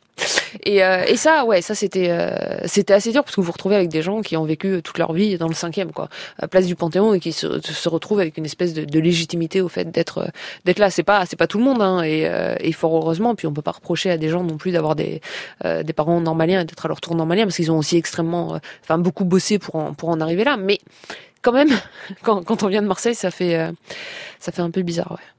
[0.63, 3.53] Et, euh, et ça, ouais, ça c'était euh, c'était assez dur parce que vous vous
[3.53, 6.49] retrouvez avec des gens qui ont vécu toute leur vie dans le cinquième, quoi, à
[6.49, 9.69] place du Panthéon et qui se, se retrouvent avec une espèce de, de légitimité au
[9.69, 10.31] fait d'être
[10.65, 10.91] d'être là.
[10.91, 13.35] C'est pas c'est pas tout le monde, hein, et, euh, et fort heureusement.
[13.35, 15.21] Puis on peut pas reprocher à des gens non plus d'avoir des
[15.65, 18.99] des parents normaliens et d'être à leur tour normaliens parce qu'ils ont aussi extrêmement, enfin
[18.99, 20.57] beaucoup bossé pour en pour en arriver là.
[20.57, 20.79] Mais
[21.45, 21.69] quand même,
[22.23, 23.71] quand, quand on vient de Marseille, ça fait, euh,
[24.41, 25.34] ça fait un peu bizarre, ouais.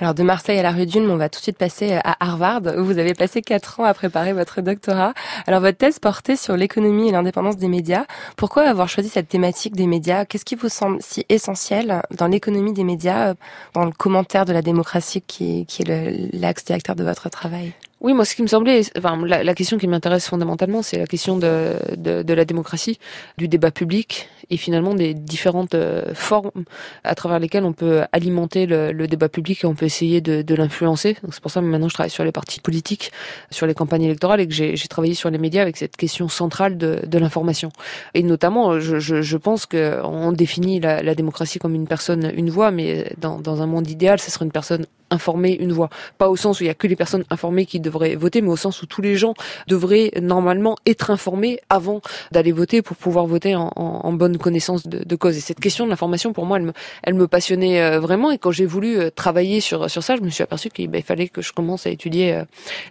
[0.00, 2.62] Alors de Marseille à la rue Dune, on va tout de suite passer à Harvard,
[2.78, 5.12] où vous avez passé quatre ans à préparer votre doctorat.
[5.46, 8.06] Alors votre thèse portait sur l'économie et l'indépendance des médias.
[8.38, 10.24] Pourquoi avoir choisi cette thématique des médias?
[10.24, 13.34] Qu'est-ce qui vous semble si essentiel dans l'économie des médias,
[13.74, 17.74] dans le commentaire de la démocratie qui, qui est l'axe directeur de votre travail?
[18.00, 21.36] Oui, moi, ce qui me semblait, enfin, la, question qui m'intéresse fondamentalement, c'est la question
[21.36, 22.98] de, de, de, la démocratie,
[23.36, 26.64] du débat public et finalement des différentes euh, formes
[27.04, 30.40] à travers lesquelles on peut alimenter le, le débat public et on peut essayer de,
[30.40, 31.18] de l'influencer.
[31.30, 33.12] C'est pour ça que maintenant je travaille sur les partis politiques,
[33.50, 36.78] sur les campagnes électorales et que j'ai travaillé sur les médias avec cette question centrale
[36.78, 37.70] de, de l'information.
[38.14, 42.48] Et notamment, je, je, je pense qu'on définit la, la, démocratie comme une personne, une
[42.48, 45.90] voix, mais dans, dans un monde idéal, ce serait une personne informée, une voix.
[46.18, 48.48] Pas au sens où il y a que les personnes informées qui devraient voter, mais
[48.48, 49.34] au sens où tous les gens
[49.66, 52.00] devraient normalement être informés avant
[52.32, 55.36] d'aller voter pour pouvoir voter en, bonne connaissance de, cause.
[55.36, 56.58] Et cette question de l'information, pour moi,
[57.02, 58.30] elle me, passionnait euh, vraiment.
[58.30, 61.28] Et quand j'ai voulu euh, travailler sur ça, je me suis aperçu qu'il ben, fallait
[61.28, 62.44] que je commence à étudier euh,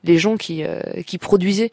[0.03, 0.63] les gens qui
[1.19, 1.71] produisaient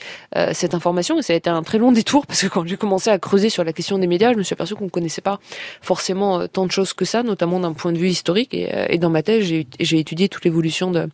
[0.52, 1.18] cette information.
[1.18, 3.50] Et ça a été un très long détour parce que quand j'ai commencé à creuser
[3.50, 5.38] sur la question des médias, je me suis aperçu qu'on ne connaissait pas
[5.80, 8.54] forcément tant de choses que ça, notamment d'un point de vue historique.
[8.54, 11.08] Et dans ma thèse, j'ai étudié toute l'évolution de,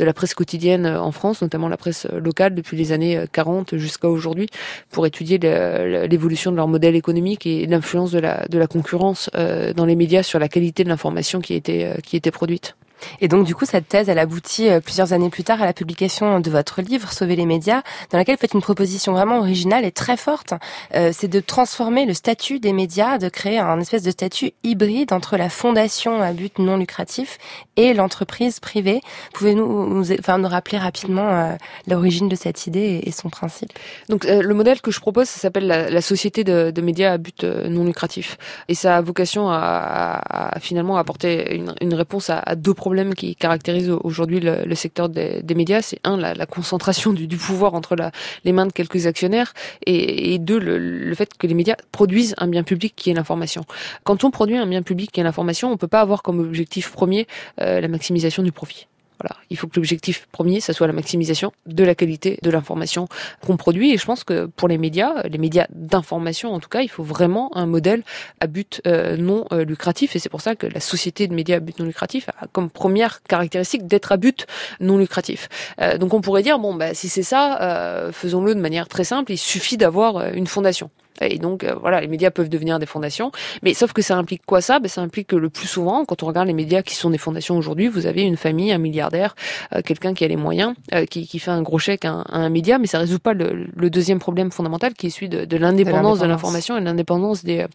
[0.00, 4.48] la presse quotidienne en France, notamment la presse locale depuis les années 40 jusqu'à aujourd'hui,
[4.90, 9.94] pour étudier l'évolution de leur modèle économique et l'influence de la, concurrence euh, dans les
[9.94, 12.74] médias sur la qualité de l'information euh, qui était produite.
[13.20, 15.72] Et donc, du coup, cette thèse, elle aboutit euh, plusieurs années plus tard à la
[15.72, 19.84] publication de votre livre, Sauver les médias, dans laquelle vous faites une proposition vraiment originale
[19.84, 20.54] et très forte.
[20.94, 25.12] Euh, c'est de transformer le statut des médias, de créer un espèce de statut hybride
[25.12, 27.38] entre la fondation à but non lucratif
[27.76, 29.00] et l'entreprise privée.
[29.32, 31.52] Pouvez-nous nous, enfin, nous rappeler rapidement euh,
[31.86, 33.72] l'origine de cette idée et, son principe?
[34.08, 37.84] Donc, le modèle que je propose, ça s'appelle la, société de, médias à but non
[37.84, 38.36] lucratif.
[38.68, 42.83] Et ça a vocation à, à, finalement apporter une, une réponse à, à deux problèmes
[42.84, 47.96] problème qui caractérise aujourd'hui le, secteur des, médias, c'est un la, concentration du, pouvoir entre
[48.44, 49.54] les mains de quelques actionnaires,
[49.86, 53.64] et, deux le, fait que les médias produisent un bien public qui est l'information.
[54.02, 56.92] Quand on produit un bien public qui est l'information, on peut pas avoir comme objectif
[56.92, 57.26] premier
[57.62, 58.86] euh, la maximisation du profit.
[59.20, 59.36] Voilà.
[59.50, 63.06] Il faut que l'objectif premier, ça soit la maximisation de la qualité de l'information
[63.46, 63.92] qu'on produit.
[63.92, 67.02] Et je pense que pour les médias, les médias d'information en tout cas, il faut
[67.02, 68.02] vraiment un modèle
[68.40, 70.16] à but euh, non euh, lucratif.
[70.16, 72.70] Et c'est pour ça que la société de médias à but non lucratif a comme
[72.70, 74.46] première caractéristique d'être à but
[74.80, 75.48] non lucratif.
[75.80, 79.32] Euh, donc on pourrait dire, bon, bah, si c'est ça, faisons-le de manière très simple.
[79.32, 80.90] Il suffit d'avoir une fondation.
[81.20, 83.30] Et donc, euh, voilà, les médias peuvent devenir des fondations.
[83.62, 84.78] Mais sauf que ça implique quoi ça?
[84.78, 87.18] Ben, Ça implique que le plus souvent, quand on regarde les médias qui sont des
[87.18, 89.34] fondations aujourd'hui, vous avez une famille, un milliardaire,
[89.74, 92.48] euh, quelqu'un qui a les moyens, euh, qui, qui, fait un gros chèque à un,
[92.48, 95.56] média, mais ça résout pas le, le, deuxième problème fondamental qui est celui de, de
[95.56, 97.66] l'indépendance de l'information et l'indépendance des,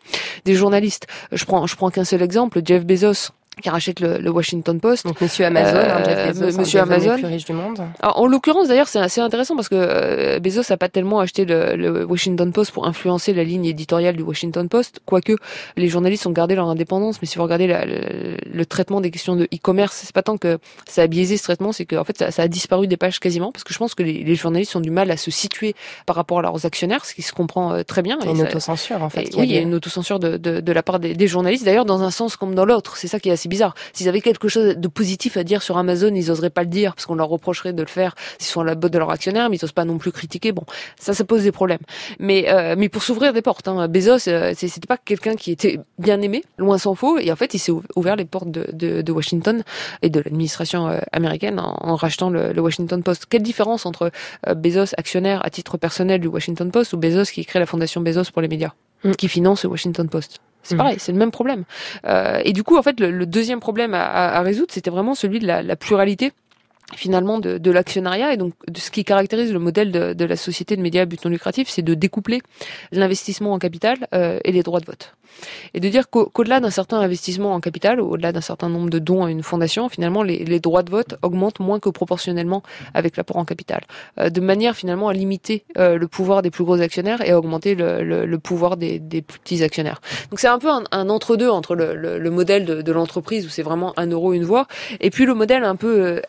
[0.45, 1.07] des journalistes.
[1.31, 5.05] Je prends, je prends qu'un seul exemple, Jeff Bezos qui rachète le, le, Washington Post.
[5.05, 7.81] Donc Monsieur Amazon, hein, euh, Bezos, Monsieur Amazon, plus riche du monde.
[8.01, 11.75] en l'occurrence, d'ailleurs, c'est assez intéressant parce que euh, Bezos a pas tellement acheté le,
[11.75, 15.33] le, Washington Post pour influencer la ligne éditoriale du Washington Post, quoique
[15.77, 17.21] les journalistes ont gardé leur indépendance.
[17.21, 20.59] Mais si vous regardez la, le, traitement des questions de e-commerce, c'est pas tant que
[20.87, 23.51] ça a biaisé ce traitement, c'est qu'en fait ça, ça, a disparu des pages quasiment
[23.51, 26.15] parce que je pense que les, les, journalistes ont du mal à se situer par
[26.15, 28.17] rapport à leurs actionnaires, ce qui se comprend euh, très bien.
[28.21, 29.29] Il y a une autocensure en fait.
[29.35, 31.85] oui, il y a une autocensure de, de, de la part des, des journalistes, d'ailleurs
[31.85, 32.97] dans un sens comme dans l'autre.
[32.97, 33.75] C'est ça qui est assez bizarre.
[33.93, 36.95] S'ils avaient quelque chose de positif à dire sur Amazon, ils oseraient pas le dire
[36.95, 39.49] parce qu'on leur reprocherait de le faire s'ils sont à la botte de leur actionnaire,
[39.49, 40.51] mais ils osent pas non plus critiquer.
[40.51, 40.63] Bon,
[40.99, 41.79] ça, ça pose des problèmes.
[42.19, 45.79] Mais euh, mais pour s'ouvrir des portes, hein, Bezos, euh, c'était pas quelqu'un qui était
[45.97, 49.01] bien aimé, loin s'en faut, et en fait, il s'est ouvert les portes de, de,
[49.01, 49.63] de Washington
[50.01, 53.25] et de l'administration euh, américaine en, rachetant le, le, Washington Post.
[53.29, 54.11] Quelle différence entre
[54.55, 58.31] Bezos, actionnaire à titre personnel du Washington Post, ou Bezos qui crée la fondation Bezos
[58.31, 59.11] pour les médias, mm.
[59.11, 60.39] qui finance le Washington Post?
[60.63, 61.63] C'est pareil, c'est le même problème.
[62.05, 65.39] Euh, et du coup, en fait, le, deuxième problème à, à résoudre, c'était vraiment celui
[65.39, 66.31] de la, la pluralité
[66.95, 68.33] finalement de, de l'actionnariat.
[68.33, 71.05] Et donc de ce qui caractérise le modèle de, de, la société de médias à
[71.05, 72.41] but non lucratif, c'est de découpler
[72.91, 75.13] l'investissement en capital euh, et les droits de vote.
[75.73, 79.25] Et de dire qu'au-delà d'un certain investissement en capital, au-delà d'un certain nombre de dons
[79.25, 83.37] à une fondation, finalement, les, les, droits de vote augmentent moins que proportionnellement avec l'apport
[83.37, 83.81] en capital,
[84.19, 87.37] euh, de manière finalement à limiter euh, le pouvoir des plus gros actionnaires et à
[87.37, 90.01] augmenter le, le, le pouvoir des, des, petits actionnaires.
[90.31, 93.49] Donc c'est un peu un, un entre-deux entre le, le, modèle de, de l'entreprise où
[93.49, 94.67] c'est vraiment un euro une voix,
[94.99, 96.21] et puis le modèle un peu euh,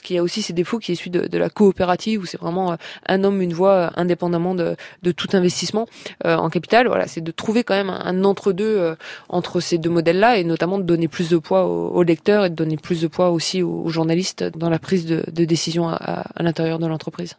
[0.00, 2.40] inverse qui a aussi ses défauts, qui est celui de, de la coopérative où c'est
[2.40, 2.76] vraiment
[3.06, 5.86] un homme une voix indépendamment de, de tout investissement
[6.24, 6.86] en capital.
[6.86, 8.94] Voilà, c'est de trouver quand même un, un entre deux euh,
[9.28, 12.54] entre ces deux modèles-là et notamment de donner plus de poids aux, lecteurs et de
[12.54, 16.86] donner plus de poids aussi aux, journalistes dans la prise de, décision à, l'intérieur de
[16.86, 17.36] l'entreprise.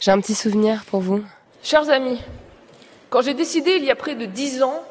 [0.00, 1.22] J'ai un petit souvenir pour vous.
[1.62, 2.20] Chers amis,
[3.10, 4.82] quand j'ai décidé il y a près de dix ans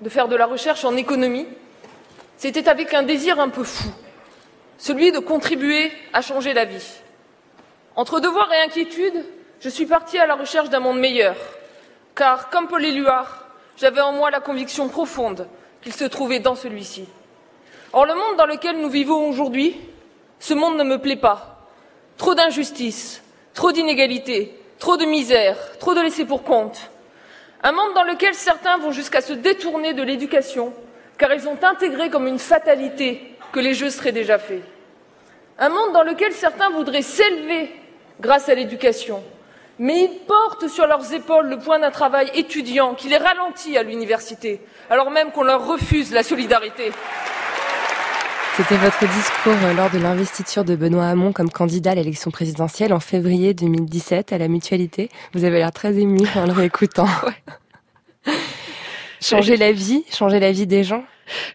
[0.00, 1.46] de faire de la recherche en économie,
[2.36, 3.88] c'était avec un désir un peu fou,
[4.78, 6.86] celui de contribuer à changer la vie.
[7.96, 9.24] Entre devoir et inquiétude,
[9.60, 11.36] je suis partie à la recherche d'un monde meilleur,
[12.14, 13.46] car, comme Paul Éluard,
[13.76, 15.48] j'avais en moi la conviction profonde
[15.82, 17.08] qu'il se trouvait dans celui-ci.
[17.92, 19.76] Or, le monde dans lequel nous vivons aujourd'hui,
[20.40, 21.68] ce monde ne me plaît pas.
[22.16, 23.22] Trop d'injustice,
[23.54, 26.90] trop d'inégalités, trop de misère, trop de laisser pour compte.
[27.62, 30.74] Un monde dans lequel certains vont jusqu'à se détourner de l'éducation,
[31.16, 34.64] car ils ont intégré comme une fatalité que les jeux seraient déjà faits.
[35.60, 37.70] Un monde dans lequel certains voudraient s'élever
[38.20, 39.22] grâce à l'éducation,
[39.78, 43.84] mais ils portent sur leurs épaules le poids d'un travail étudiant qui les ralentit à
[43.84, 46.90] l'université, alors même qu'on leur refuse la solidarité.
[48.56, 52.92] C'était votre discours euh, lors de l'investiture de Benoît Hamon comme candidat à l'élection présidentielle
[52.92, 55.10] en février 2017 à la Mutualité.
[55.32, 57.08] Vous avez l'air très ému en le réécoutant.
[59.20, 61.04] changer la vie, changer la vie des gens.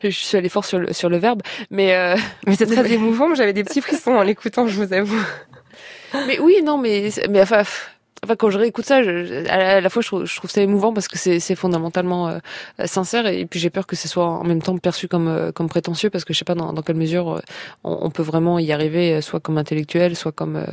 [0.04, 1.96] Je suis allée fort sur le, sur le verbe, mais...
[1.96, 2.16] Euh...
[2.48, 5.24] Mais c'est très émouvant, j'avais des petits frissons en l'écoutant, je vous avoue.
[6.28, 7.64] Mais oui, non, mais, mais enfin,
[8.24, 10.94] enfin quand je réécoute ça, je, à, la, fois je trouve, je trouve ça émouvant
[10.94, 12.40] parce que c'est fondamentalement euh,
[12.86, 15.70] sincère et puis j'ai peur que ce soit en même temps perçu comme euh, comme
[15.70, 17.40] prétentieux parce que je sais pas dans, dans quelle mesure euh,
[17.84, 20.64] on, peut vraiment y arriver soit comme intellectuel, soit comme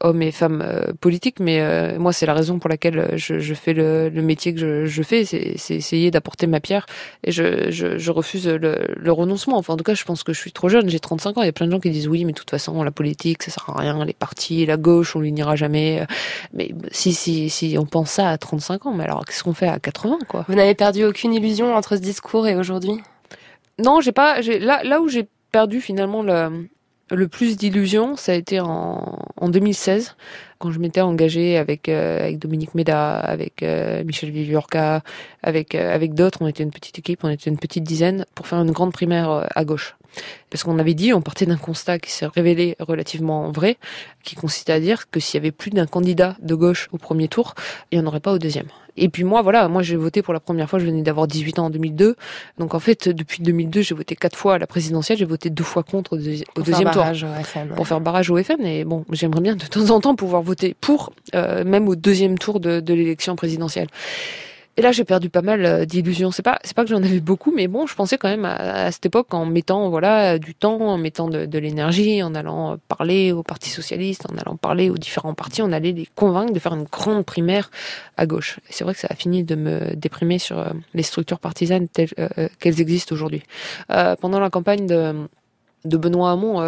[0.00, 0.64] homme et femme
[1.00, 1.38] politique.
[1.40, 4.86] Mais moi c'est la raison pour laquelle je, je fais le, le, métier que je,
[4.86, 6.86] je fais, c'est essayer d'apporter ma pierre
[7.24, 9.58] et je, je, je refuse le, le, renoncement.
[9.58, 11.42] Enfin en tout cas je pense que je suis trop jeune, j'ai 35 ans.
[11.42, 13.42] Il y a plein de gens qui disent oui mais de toute façon la politique
[13.42, 16.06] ça sert à rien, les partis, la gauche on l'unira jamais.
[16.52, 19.68] Mais si, si, si on pense ça à 35 ans, mais alors qu'est-ce qu'on fait
[19.68, 20.44] à 80 quoi?
[20.48, 23.00] Vous n'avez perdu aucune illusion entre ce discours et aujourd'hui?
[23.78, 24.40] Non, j'ai pas.
[24.40, 26.68] Là, là où j'ai perdu finalement le,
[27.10, 30.16] le plus d'illusions, ça a été en, en 2016
[30.58, 35.02] quand je m'étais engagée avec euh, avec Dominique Méda, avec euh, Michel Viviorca,
[35.42, 36.38] avec euh, avec d'autres.
[36.42, 39.46] On était une petite équipe, on était une petite dizaine pour faire une grande primaire
[39.54, 39.96] à gauche.
[40.50, 43.76] Parce qu'on avait dit, on partait d'un constat qui s'est révélé relativement vrai,
[44.24, 47.28] qui consistait à dire que s'il y avait plus d'un candidat de gauche au premier
[47.28, 47.54] tour,
[47.90, 48.66] il n'y en aurait pas au deuxième.
[48.98, 51.58] Et puis moi, voilà, moi j'ai voté pour la première fois, je venais d'avoir 18
[51.60, 52.16] ans en 2002.
[52.58, 55.64] Donc en fait, depuis 2002, j'ai voté quatre fois à la présidentielle, j'ai voté deux
[55.64, 57.04] fois contre au, deuxième tour.
[57.76, 58.64] Pour faire barrage au FN.
[58.64, 62.38] Et bon, j'aimerais bien de temps en temps pouvoir voter pour, euh, même au deuxième
[62.38, 63.88] tour de, de l'élection présidentielle.
[64.78, 66.30] Et là, j'ai perdu pas mal euh, d'illusions.
[66.30, 69.04] C'est pas, pas que j'en avais beaucoup, mais bon, je pensais quand même à, cette
[69.06, 73.70] époque en mettant, voilà, du temps, en mettant de, l'énergie, en allant parler aux partis
[73.70, 77.24] socialistes, en allant parler aux différents partis, on allait les convaincre de faire une grande
[77.24, 77.72] primaire
[78.16, 78.60] à gauche.
[78.70, 82.10] C'est vrai que ça a fini de me déprimer sur euh, les structures partisanes telles
[82.20, 83.42] euh, qu'elles existent aujourd'hui.
[83.90, 85.26] Euh, pendant la campagne de,
[85.84, 86.60] Benoît Hamon,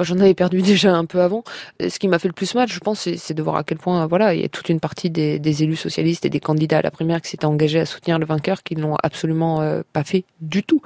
[0.00, 1.44] j'en avais perdu déjà un peu avant.
[1.80, 4.06] Ce qui m'a fait le plus mal, je pense, c'est de voir à quel point,
[4.06, 6.82] voilà, il y a toute une partie des, des élus socialistes et des candidats à
[6.82, 10.04] la primaire qui s'étaient engagés à soutenir le vainqueur, qui ne l'ont absolument euh, pas
[10.04, 10.82] fait du tout,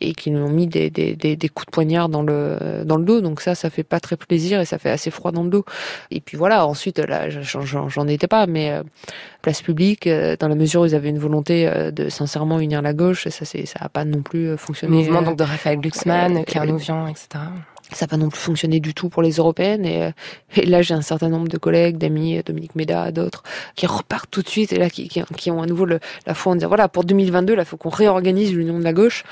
[0.00, 2.96] et qui nous ont mis des, des, des, des, coups de poignard dans le dans
[2.96, 3.20] le dos.
[3.20, 5.64] Donc ça, ça fait pas très plaisir et ça fait assez froid dans le dos.
[6.10, 8.82] Et puis voilà, ensuite, là, j'en étais pas, mais euh,
[9.42, 12.92] place publique, euh, dans la mesure où ils avaient une volonté de sincèrement unir la
[12.92, 14.96] gauche, ça, c'est ça a pas non plus fonctionné.
[14.96, 17.40] mouvement donc de Raphaël Glucksmann, Claire Louvian, etc
[17.92, 20.10] ça n'a pas non plus fonctionné du tout pour les européennes et, euh,
[20.56, 23.42] et là j'ai un certain nombre de collègues, d'amis, Dominique Méda, d'autres,
[23.74, 26.34] qui repartent tout de suite et là qui, qui, qui ont à nouveau le, la
[26.34, 29.24] foi en disant voilà pour 2022 là faut qu'on réorganise l'union de la gauche.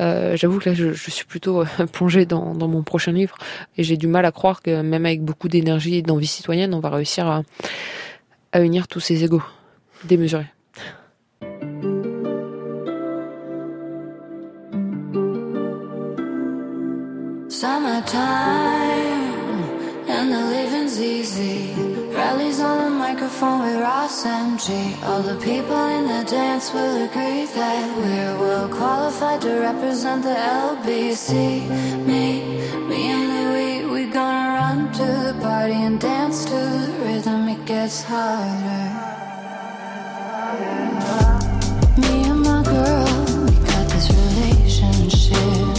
[0.00, 3.36] Euh, J'avoue que là je, je, suis plutôt euh, plongée dans, dans mon prochain livre
[3.76, 6.80] et j'ai du mal à croire que même avec beaucoup d'énergie et d'envie citoyenne on
[6.80, 7.42] va réussir à,
[8.52, 9.42] à unir tous ces égaux
[10.04, 10.46] démesurés.
[17.62, 18.18] Summertime
[20.08, 21.72] and the living's easy.
[22.10, 25.00] Rallies on the microphone with Ross MG.
[25.04, 30.34] All the people in the dance will agree that we're well qualified to represent the
[30.34, 31.30] LBC.
[32.04, 32.42] Me,
[32.88, 37.48] me and Louis, we gonna run to the party and dance to the rhythm.
[37.48, 38.86] It gets harder.
[42.00, 43.22] Me and my girl.
[43.92, 45.71] gets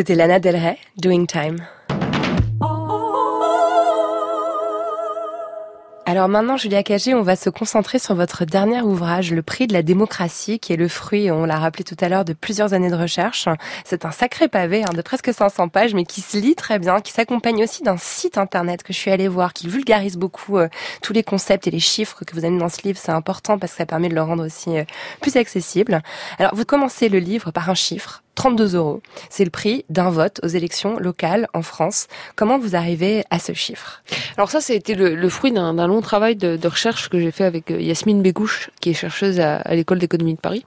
[0.00, 1.58] C'était Lana Del Rey, Doing Time.
[6.06, 9.74] Alors maintenant, Julia Cagé, on va se concentrer sur votre dernier ouvrage, Le prix de
[9.74, 12.88] la démocratie, qui est le fruit, on l'a rappelé tout à l'heure, de plusieurs années
[12.88, 13.46] de recherche.
[13.84, 17.00] C'est un sacré pavé hein, de presque 500 pages, mais qui se lit très bien,
[17.00, 20.68] qui s'accompagne aussi d'un site internet que je suis allée voir, qui vulgarise beaucoup euh,
[21.02, 22.98] tous les concepts et les chiffres que vous avez dans ce livre.
[22.98, 24.84] C'est important parce que ça permet de le rendre aussi euh,
[25.20, 26.00] plus accessible.
[26.38, 29.02] Alors, vous commencez le livre par un chiffre, 32 euros.
[29.28, 32.06] C'est le prix d'un vote aux élections locales en France.
[32.36, 34.02] Comment vous arrivez à ce chiffre?
[34.36, 37.44] Alors ça, été le, le fruit d'un long travail de, de recherche que j'ai fait
[37.44, 40.64] avec euh, Yasmine Begouche, qui est chercheuse à, à l'école d'économie de Paris.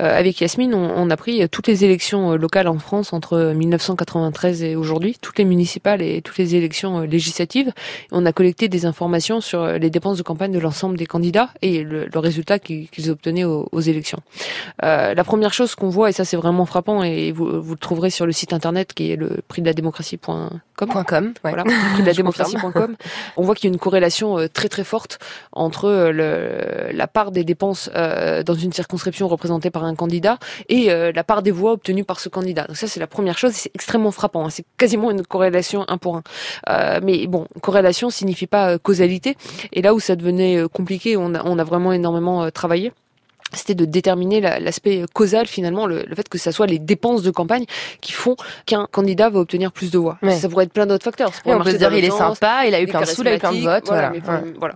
[0.00, 3.52] Euh, avec Yasmine, on, on, a pris toutes les élections euh, locales en France entre
[3.54, 7.72] 1993 et aujourd'hui, toutes les municipales et toutes les élections législatives.
[8.12, 11.82] On a collecté des informations sur les dépenses de campagne de l'ensemble des candidats et
[11.82, 14.20] le, le résultat qu'ils obtenaient aux, aux élections.
[14.84, 17.78] Euh, la première chose qu'on voit, et ça c'est vraiment frappant, et vous, vous, le
[17.78, 20.60] trouverez sur le site internet qui est le prix de la démocratie.com.
[20.76, 21.50] .com, ouais.
[21.50, 22.96] Voilà, prix de la démocratie.com.
[23.36, 25.18] On voit qu'il y a une corrélation euh, très très forte
[25.52, 30.38] entre euh, le, la part des dépenses euh, dans une circonscription représentée par un candidat
[30.68, 32.64] et euh, la part des voix obtenues par ce candidat.
[32.66, 34.46] Donc ça c'est la première chose, c'est extrêmement frappant.
[34.46, 34.50] Hein.
[34.50, 36.22] C'est quasiment une corrélation un pour un.
[36.68, 39.36] Euh, mais bon, corrélation signifie pas causalité.
[39.72, 42.92] Et là où ça devenait compliqué, on a, on a vraiment énormément travaillé
[43.52, 47.30] c'était de déterminer l'aspect causal finalement, le, le, fait que ça soit les dépenses de
[47.30, 47.64] campagne
[48.00, 48.36] qui font
[48.66, 50.18] qu'un candidat va obtenir plus de voix.
[50.22, 50.36] Ouais.
[50.36, 51.32] Ça pourrait être plein d'autres facteurs.
[51.34, 53.28] Ça on peut se dire il est sympa, il a eu plein de sous, il
[53.28, 53.86] a eu plein de votes.
[53.86, 54.12] Voilà.
[54.22, 54.40] Voilà.
[54.40, 54.54] Ouais.
[54.58, 54.74] voilà.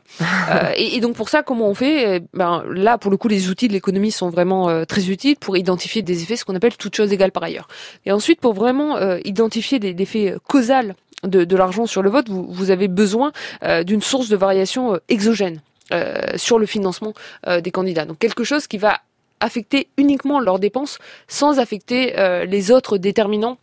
[0.51, 2.17] euh, et, et, donc pour ça, comment on fait?
[2.17, 5.37] Eh ben, Là, pour le coup, les outils de l'économie sont vraiment euh, très utiles
[5.37, 7.69] pour identifier des effets, ce qu'on appelle toutes choses égales par ailleurs.
[8.07, 12.11] Et ensuite, pour vraiment euh, identifier des, des effets causals de, de l'argent sur le
[12.11, 15.61] vote, vous, vous avez besoin euh, d'une source de variation exogène.
[15.93, 17.13] Euh, sur le financement
[17.47, 18.07] euh, des candidats.
[18.07, 19.01] Donc quelque chose qui va
[19.41, 23.59] affecter uniquement leurs dépenses sans affecter euh, les autres déterminants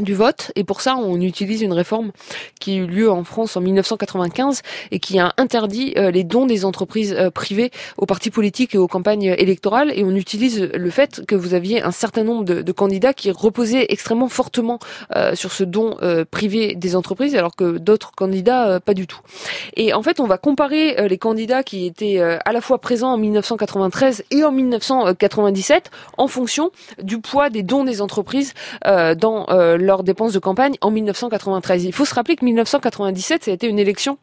[0.00, 2.12] du vote et pour ça on utilise une réforme
[2.60, 6.46] qui a eu lieu en France en 1995 et qui a interdit euh, les dons
[6.46, 10.90] des entreprises euh, privées aux partis politiques et aux campagnes électorales et on utilise le
[10.90, 14.78] fait que vous aviez un certain nombre de, candidats qui reposaient extrêmement fortement
[15.16, 15.96] euh, sur ce don
[16.30, 19.20] privé des entreprises alors que d'autres candidats pas du tout.
[19.76, 23.16] Et en fait on va comparer les candidats qui étaient à la fois présents en
[23.16, 26.70] 1993 et en 1997 en fonction
[27.02, 29.46] du poids des dons des entreprises dans
[29.88, 31.84] leurs dépenses de campagne en 1993.
[31.84, 34.18] Il faut se rappeler que 1997, ça a été une élection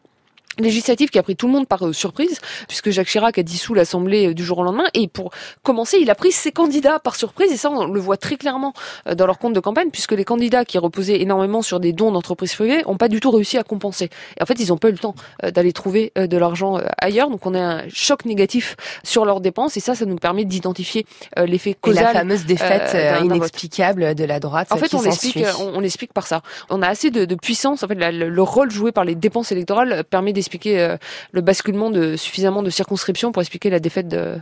[0.60, 3.74] législative qui a pris tout le monde par euh, surprise, puisque Jacques Chirac a dissous
[3.74, 4.86] l'Assemblée euh, du jour au lendemain.
[4.94, 5.32] Et pour
[5.64, 8.74] commencer, il a pris ses candidats par surprise, et ça on le voit très clairement
[9.08, 12.12] euh, dans leur compte de campagne, puisque les candidats qui reposaient énormément sur des dons
[12.12, 14.10] d'entreprises privées n'ont pas du tout réussi à compenser.
[14.40, 17.46] Et en fait, ils n'ont pas eu le temps d'aller trouver de l'argent ailleurs, donc
[17.46, 21.06] on a un choc négatif sur leurs dépenses, et ça, ça nous permet d'identifier
[21.38, 22.02] l'effet causal.
[22.02, 24.68] Et la fameuse défaite euh, inexplicable de la droite.
[24.72, 26.42] En fait, on l'explique, on, on l'explique par ça.
[26.70, 27.84] On a assez de, de puissance.
[27.84, 30.98] En fait, la, le, le rôle joué par les dépenses électorales permet expliquer euh,
[31.32, 34.36] le basculement de suffisamment de circonscriptions pour expliquer la défaite de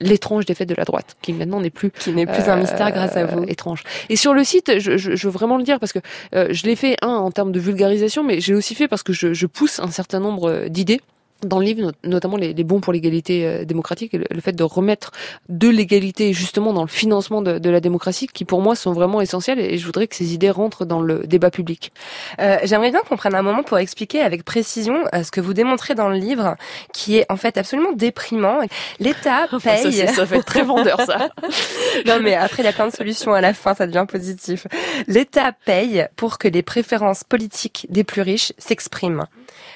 [0.00, 2.90] l'étrange défaite de la droite, qui maintenant n'est plus qui n'est plus euh, un mystère
[2.90, 3.44] grâce à vous.
[3.44, 3.84] étrange.
[4.08, 6.00] Et sur le site, je, je, je veux vraiment le dire parce que
[6.34, 9.12] euh, je l'ai fait un en termes de vulgarisation, mais j'ai aussi fait parce que
[9.12, 11.00] je, je pousse un certain nombre d'idées
[11.44, 14.52] dans le livre, notamment les, les bons pour l'égalité euh, démocratique, et le, le, fait
[14.52, 15.12] de remettre
[15.48, 19.20] de l'égalité justement dans le financement de, de, la démocratie, qui pour moi sont vraiment
[19.20, 21.92] essentiels, et je voudrais que ces idées rentrent dans le débat public.
[22.40, 25.54] Euh, J'aimerais bien qu'on prenne un moment pour expliquer avec précision euh, ce que vous
[25.54, 26.56] démontrez dans le livre,
[26.92, 28.58] qui est en fait absolument déprimant.
[29.00, 29.92] L'État paye...
[29.92, 31.28] ça, ça fait très vendeur, ça.
[32.06, 34.66] non, mais après, il y a plein de solutions à la fin, ça devient positif.
[35.06, 39.26] L'État paye pour que les préférences politiques des plus riches s'expriment.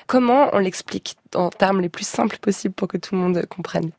[0.06, 3.90] Comment on l'explique en termes les plus simples possibles pour que tout le monde comprenne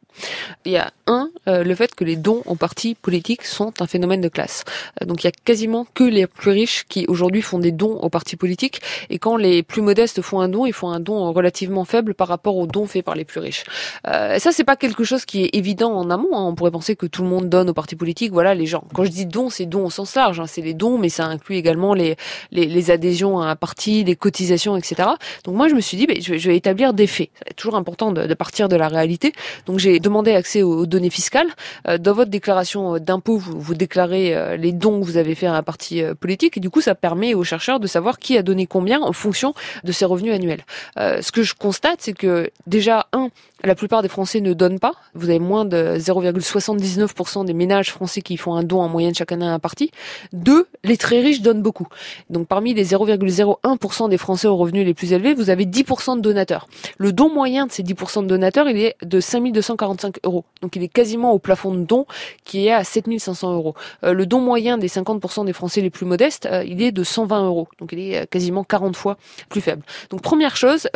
[0.65, 3.87] il y a un, euh, le fait que les dons aux partis politiques sont un
[3.87, 4.63] phénomène de classe.
[5.01, 7.97] Euh, donc il y a quasiment que les plus riches qui aujourd'hui font des dons
[7.97, 11.31] aux partis politiques, et quand les plus modestes font un don, ils font un don
[11.31, 13.63] relativement faible par rapport aux dons faits par les plus riches.
[14.07, 16.37] Euh, ça c'est pas quelque chose qui est évident en amont.
[16.37, 16.45] Hein.
[16.45, 18.31] On pourrait penser que tout le monde donne aux partis politiques.
[18.31, 18.83] Voilà les gens.
[18.93, 20.39] Quand je dis dons, c'est dons au sens large.
[20.39, 20.47] Hein.
[20.47, 22.15] C'est les dons, mais ça inclut également les,
[22.51, 25.09] les, les adhésions à un parti, les cotisations, etc.
[25.43, 27.75] Donc moi je me suis dit, bah, je, vais, je vais établir des C'est toujours
[27.75, 29.33] important de, partir de la réalité.
[29.65, 31.47] Donc j'ai demandé accès aux, données fiscales.
[31.87, 35.55] Euh, dans votre déclaration d'impôt, vous, déclarez euh, les dons que vous avez fait à
[35.55, 38.43] un parti euh, politique et du coup, ça permet aux chercheurs de savoir qui a
[38.43, 39.53] donné combien en fonction
[39.83, 40.63] de ses revenus annuels.
[40.97, 43.29] ce que je constate, c'est que déjà, un,
[43.63, 44.93] la plupart des Français ne donnent pas.
[45.13, 49.31] Vous avez moins de 0,79% des ménages français qui font un don en moyenne chaque
[49.31, 49.91] année à un parti.
[50.33, 51.87] Deux, les très riches donnent beaucoup.
[52.29, 56.21] Donc parmi les 0,01% des Français aux revenus les plus élevés, vous avez 10% de
[56.21, 56.67] donateurs.
[56.97, 60.45] Le don moyen de ces 10% de donateurs, il est de 5245 euros.
[60.61, 62.05] Donc il est quasiment au plafond de don
[62.45, 63.75] qui est à 7500 euros.
[64.03, 67.03] Euh, le don moyen des 50% des Français les plus modestes, euh, il est de
[67.03, 67.67] 120 euros.
[67.79, 69.17] Donc il est euh, quasiment 40 fois
[69.49, 69.83] plus faible.
[70.09, 70.87] Donc première chose,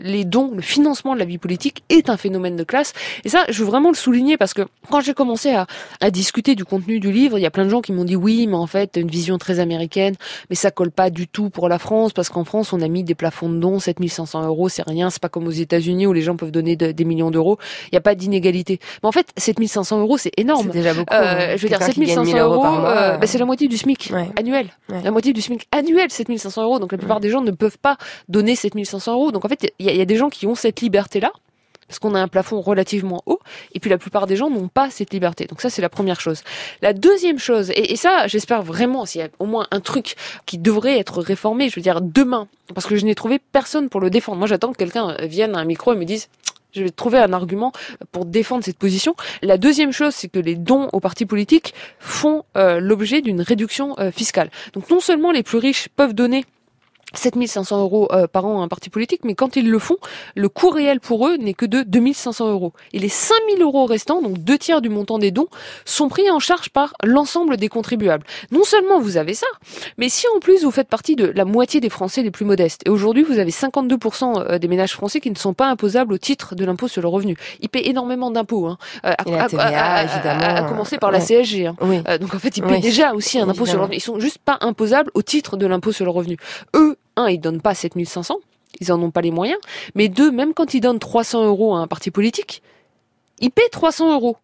[0.00, 2.92] les dons, le financement de la vie politique est un phénomène de classe.
[3.24, 5.66] Et ça, je veux vraiment le souligner parce que quand j'ai commencé à,
[6.00, 8.16] à discuter du contenu du livre, il y a plein de gens qui m'ont dit
[8.16, 10.14] oui, mais en fait, une vision très américaine,
[10.50, 13.04] mais ça colle pas du tout pour la France parce qu'en France, on a mis
[13.04, 16.22] des plafonds de dons, 7500 euros, c'est rien, c'est pas comme aux États-Unis où les
[16.22, 17.58] gens peuvent donner des millions d'euros.
[17.86, 18.80] Il n'y a pas d'inégalité.
[19.02, 20.66] Mais en fait, 7500 euros, c'est énorme.
[20.66, 21.14] C'est déjà beaucoup.
[21.14, 21.56] Euh, hein.
[21.56, 24.68] je veux dire, 7500 euros, euh, bah, c'est la moitié du SMIC annuel.
[24.88, 26.78] La moitié du SMIC annuel, 7500 euros.
[26.78, 27.96] Donc la plupart des gens ne peuvent pas
[28.28, 29.32] donner 7500 euros.
[29.32, 31.32] Donc en fait, il y, y, a des gens qui ont cette liberté-là
[31.88, 33.40] parce qu'on a un plafond relativement haut,
[33.72, 35.46] et puis la plupart des gens n'ont pas cette liberté.
[35.46, 36.42] Donc ça, c'est la première chose.
[36.82, 40.16] La deuxième chose, et, ça, j'espère vraiment, s'il y a au moins un truc
[40.46, 44.00] qui devrait être réformé, je veux dire demain, parce que je n'ai trouvé personne pour
[44.00, 44.38] le défendre.
[44.38, 46.28] Moi, j'attends que quelqu'un vienne à un micro et me dise
[46.76, 47.72] je vais trouver un argument
[48.12, 49.16] pour défendre cette position.
[49.42, 53.98] La deuxième chose, c'est que les dons aux partis politiques font euh, l'objet d'une réduction
[53.98, 54.50] euh, fiscale.
[54.74, 56.44] Donc non seulement les plus riches peuvent donner
[57.14, 59.96] 7500 euros euh, par an à un parti politique, mais quand ils le font,
[60.34, 62.72] le coût réel pour eux n'est que de 2500 euros.
[62.92, 65.46] Et les 5000 euros restants, donc deux tiers du montant des dons,
[65.84, 68.26] sont pris en charge par l'ensemble des contribuables.
[68.50, 69.46] Non seulement vous avez ça,
[69.98, 72.82] mais si en plus vous faites partie de la moitié des Français les plus modestes,
[72.86, 76.18] et aujourd'hui vous avez 52% euh, des ménages français qui ne sont pas imposables au
[76.18, 77.36] titre de l'impôt sur le revenu.
[77.60, 81.66] Ils paient énormément d'impôts, hein, à, à, commencer par la CSG.
[81.66, 81.76] Hein.
[81.80, 82.02] Oui.
[82.20, 83.96] donc en fait, ils paient déjà aussi un impôt sur le revenu.
[83.96, 86.36] Ils sont juste pas imposables au titre de l'impôt sur le revenu.
[86.74, 88.38] Eux, un, ils donnent pas 7500,
[88.80, 89.58] ils en ont pas les moyens,
[89.94, 92.62] mais deux, même quand ils donnent 300 euros à un parti politique,
[93.40, 94.36] ils paient 300 euros.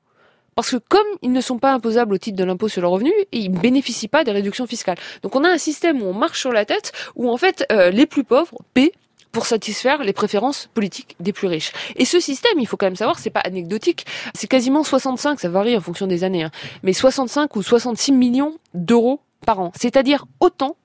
[0.55, 3.13] Parce que comme ils ne sont pas imposables au titre de l'impôt sur le revenu,
[3.33, 4.99] ils ne bénéficient pas des réductions fiscales.
[5.23, 7.91] Donc on a un système où on marche sur la tête, où en fait euh,
[7.91, 8.93] les plus pauvres paient
[9.33, 11.73] pour satisfaire les préférences politiques des plus riches.
[11.97, 14.05] Et ce système, il faut quand même savoir, c'est pas anecdotique,
[14.35, 16.51] c'est quasiment 65, ça varie en fonction des années, hein,
[16.83, 19.73] mais 65 ou 66 millions d'euros par an.
[19.75, 20.77] C'est-à-dire autant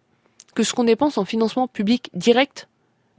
[0.57, 2.67] que ce qu'on dépense en financement public direct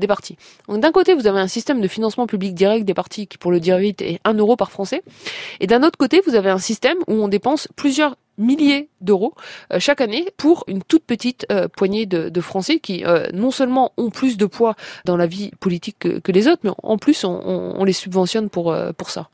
[0.00, 0.36] des partis.
[0.66, 3.52] Donc d'un côté, vous avez un système de financement public direct des partis qui, pour
[3.52, 5.02] le dire vite, est 1 euro par Français.
[5.60, 9.34] Et d'un autre côté, vous avez un système où on dépense plusieurs milliers d'euros
[9.72, 13.92] euh, chaque année pour une toute petite euh, poignée de, Français qui euh, non seulement
[13.96, 14.74] ont plus de poids
[15.04, 18.74] dans la vie politique que, les autres, mais en plus on, les subventionne pour
[19.08, 19.28] ça.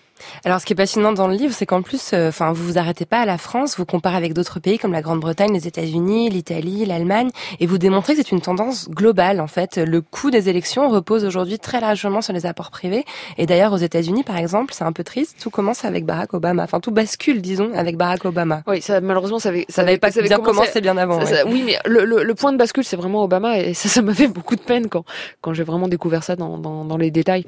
[0.44, 2.78] Alors, ce qui est passionnant dans le livre, c'est qu'en plus, euh, enfin, vous vous
[2.78, 6.30] arrêtez pas à la France, vous comparez avec d'autres pays comme la Grande-Bretagne, les États-Unis,
[6.30, 9.40] l'Italie, l'Allemagne, et vous démontrez que c'est une tendance globale.
[9.40, 13.04] En fait, le coût des élections repose aujourd'hui très largement sur les apports privés.
[13.38, 15.36] Et d'ailleurs, aux États-Unis, par exemple, c'est un peu triste.
[15.40, 16.64] Tout commence avec Barack Obama.
[16.64, 18.62] Enfin, tout bascule, disons, avec Barack Obama.
[18.66, 21.20] Oui, ça, malheureusement, ça avait, ça n'avait pas bien commencé bien avant.
[21.20, 23.88] Ça, ça, oui, mais le, le, le, point de bascule, c'est vraiment Obama, et ça,
[23.88, 25.04] ça m'a fait beaucoup de peine quand
[25.40, 27.44] quand j'ai vraiment découvert ça dans, dans, dans les détails.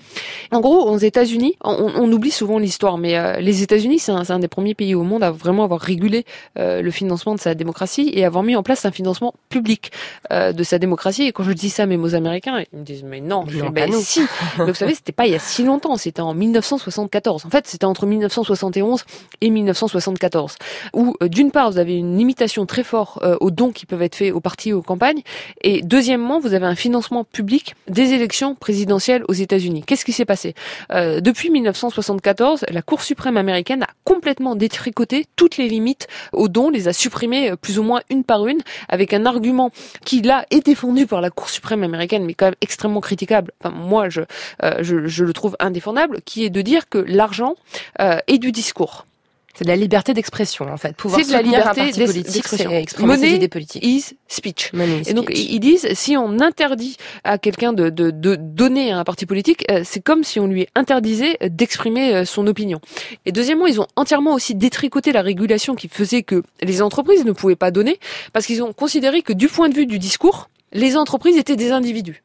[0.52, 4.22] En gros, aux États-Unis, on, on, oublie souvent l'histoire, mais euh, les États-Unis, c'est un,
[4.28, 6.24] un, des premiers pays au monde à vraiment avoir régulé
[6.58, 9.92] euh, le financement de sa démocratie et avoir mis en place un financement public
[10.32, 11.24] euh, de sa démocratie.
[11.24, 13.58] Et quand je dis ça à mes mots américains, ils me disent mais non, je
[13.58, 14.22] non, ben, si.
[14.58, 17.46] Mais vous savez, c'était pas il y a si longtemps, c'était en 1974.
[17.46, 19.04] En fait, c'était entre 1971
[19.40, 20.56] et 1974,
[20.94, 24.32] où d'une part vous avez une limitation très forte aux dons qui peuvent être faits
[24.32, 25.22] aux partis et aux campagnes,
[25.62, 29.82] et deuxièmement vous avez un financement public des élections présidentielles aux États-Unis.
[29.86, 30.54] Qu'est-ce qui s'est passé?
[30.90, 36.88] Depuis 1974, la Cour suprême américaine a complètement détricoté toutes les limites aux dons, les
[36.88, 39.70] a supprimées euh, plus ou moins une par une, avec un argument
[40.04, 43.52] qui là est défendu par la Cour suprême américaine, mais quand même extrêmement critiquable.
[43.60, 44.22] Enfin, moi, je,
[44.62, 47.54] euh, le trouve indéfendable, qui est de dire que l'argent
[48.00, 49.06] euh, est du discours.
[49.56, 50.94] C'est de la liberté d'expression, en fait.
[50.94, 52.70] Pouvoir c'est de la liberté d'expression.
[53.16, 53.82] ses idées politiques.
[53.82, 54.70] is speech.
[54.74, 55.46] Money is et donc, speech.
[55.48, 59.64] ils disent, si on interdit à quelqu'un de, de, de donner à un parti politique,
[59.70, 62.80] euh, c'est comme si on lui interdisait d'exprimer euh, son opinion.
[63.24, 67.32] Et deuxièmement, ils ont entièrement aussi détricoté la régulation qui faisait que les entreprises ne
[67.32, 67.98] pouvaient pas donner,
[68.34, 71.72] parce qu'ils ont considéré que du point de vue du discours, les entreprises étaient des
[71.72, 72.22] individus.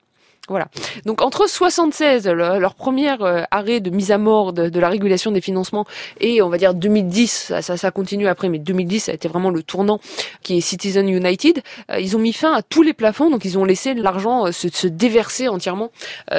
[0.50, 0.68] Voilà.
[1.06, 5.32] Donc entre 76, le, leur premier euh, arrêt de mise à mort de, la régulation
[5.32, 5.86] des financements,
[6.20, 9.28] et on va dire 2010, ça, ça, ça, continue après, mais 2010 ça a été
[9.28, 10.00] vraiment le tournant
[10.42, 11.62] qui est Citizen United.
[11.92, 14.52] Euh, ils ont mis fin à tous les plafonds, donc ils ont laissé l'argent euh,
[14.52, 15.92] se, se, déverser entièrement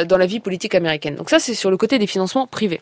[0.09, 1.15] dans la vie politique américaine.
[1.15, 2.81] Donc ça c'est sur le côté des financements privés.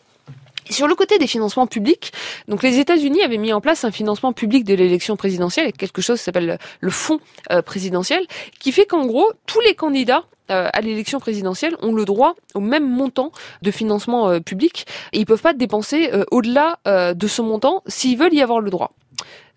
[0.69, 2.11] Sur le côté des financements publics,
[2.47, 6.19] donc les États-Unis avaient mis en place un financement public de l'élection présidentielle, quelque chose
[6.19, 7.19] qui s'appelle le fonds
[7.65, 8.25] présidentiel,
[8.59, 12.87] qui fait qu'en gros tous les candidats à l'élection présidentielle ont le droit au même
[12.87, 13.31] montant
[13.61, 18.17] de financement euh, public et ils peuvent pas dépenser euh, au-delà de ce montant s'ils
[18.17, 18.91] veulent y avoir le droit.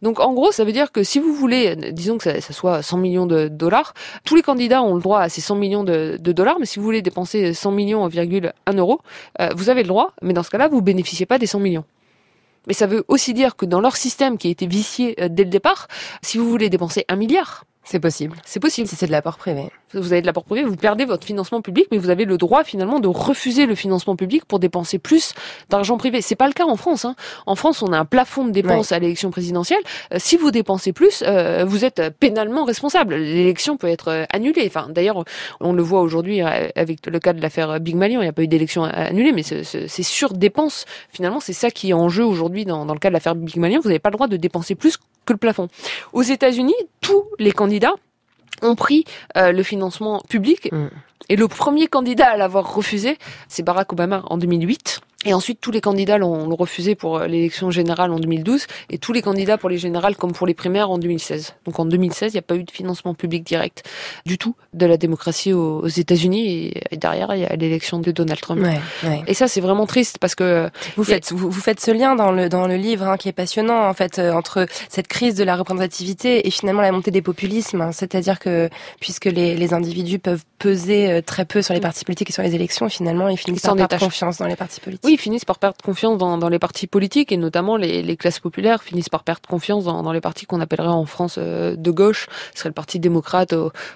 [0.03, 2.99] Donc en gros, ça veut dire que si vous voulez, disons que ça, soit 100
[2.99, 6.33] millions de dollars, tous les candidats ont le droit à ces 100 millions de, de
[6.33, 9.01] dollars, mais si vous voulez dépenser 100 millions, 1 euro,
[9.57, 11.85] vous avez le droit, mais dans ce cas-là, vous bénéficiez pas des 100 millions.
[12.67, 15.51] Mais ça veut aussi dire que dans leur système qui a été vicié dès le
[15.51, 15.89] départ,
[16.23, 18.37] si vous voulez dépenser un milliard, c'est possible.
[18.47, 18.89] C'est possible.
[18.89, 19.69] Si c'est de l'apport privé.
[19.93, 22.65] Vous avez de l'apport privé, vous perdez votre financement public, mais vous avez le droit
[22.65, 25.35] finalement de refuser le financement public pour dépenser plus
[25.69, 26.23] d'argent privé.
[26.23, 27.05] C'est pas le cas en France.
[27.05, 27.15] Hein.
[27.47, 29.83] En France, on a un plafond de dépenses à l'élection présidentielle.
[30.13, 33.15] Euh, si vous dépensez plus, euh, vous êtes pénalement responsable.
[33.15, 34.65] L'élection peut être euh, annulée.
[34.67, 35.23] Enfin, d'ailleurs,
[35.61, 38.21] on le voit aujourd'hui avec le cas de l'affaire Big Malion.
[38.21, 40.87] Il n'y a pas eu d'élection annulée, mais c'est sur dépenses.
[41.11, 43.57] Finalement, c'est ça qui est en jeu aujourd'hui dans, dans le cas de l'affaire Big
[43.57, 43.81] Malion.
[43.81, 45.69] Vous n'avez pas le droit de dépenser plus que le plafond.
[46.13, 47.95] Aux États-Unis, tous les candidats
[48.63, 49.05] ont pris
[49.37, 50.73] euh, le financement public.
[50.73, 50.89] Mm.
[51.29, 53.19] Et le premier candidat à l'avoir refusé,
[53.49, 55.01] c'est Barack Obama en 2008.
[55.25, 59.13] Et ensuite, tous les candidats l'ont refusé pour euh, l'élection générale en 2012 et tous
[59.13, 61.55] les candidats pour les générales comme pour les primaires en 2016.
[61.65, 63.85] Donc en 2016, il n'y a pas eu de financement public direct
[64.27, 68.41] du tout de la démocratie aux, États-Unis et, derrière, il y a l'élection de Donald
[68.41, 68.61] Trump.
[68.63, 69.23] Ouais, ouais.
[69.27, 72.49] Et ça, c'est vraiment triste parce que vous faites vous, faites ce lien dans le
[72.49, 75.57] dans le livre hein, qui est passionnant en fait euh, entre cette crise de la
[75.57, 77.81] représentativité et finalement la montée des populismes.
[77.81, 77.93] Hein.
[77.93, 78.69] C'est-à-dire que
[79.01, 82.43] puisque les, les individus peuvent peser euh, très peu sur les partis politiques et sur
[82.43, 86.19] les élections, finalement, ils finissent par confiance dans les partis politiques finissent par perdre confiance
[86.19, 90.21] dans, les partis politiques et notamment les, classes populaires finissent par perdre confiance dans, les
[90.21, 92.29] partis qu'on appellerait en France euh, de gauche.
[92.53, 93.55] Ce serait le Parti démocrate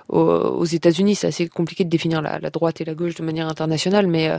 [0.08, 1.14] aux, États-Unis.
[1.14, 4.38] C'est assez compliqué de définir la, droite et la gauche de manière internationale, mais euh,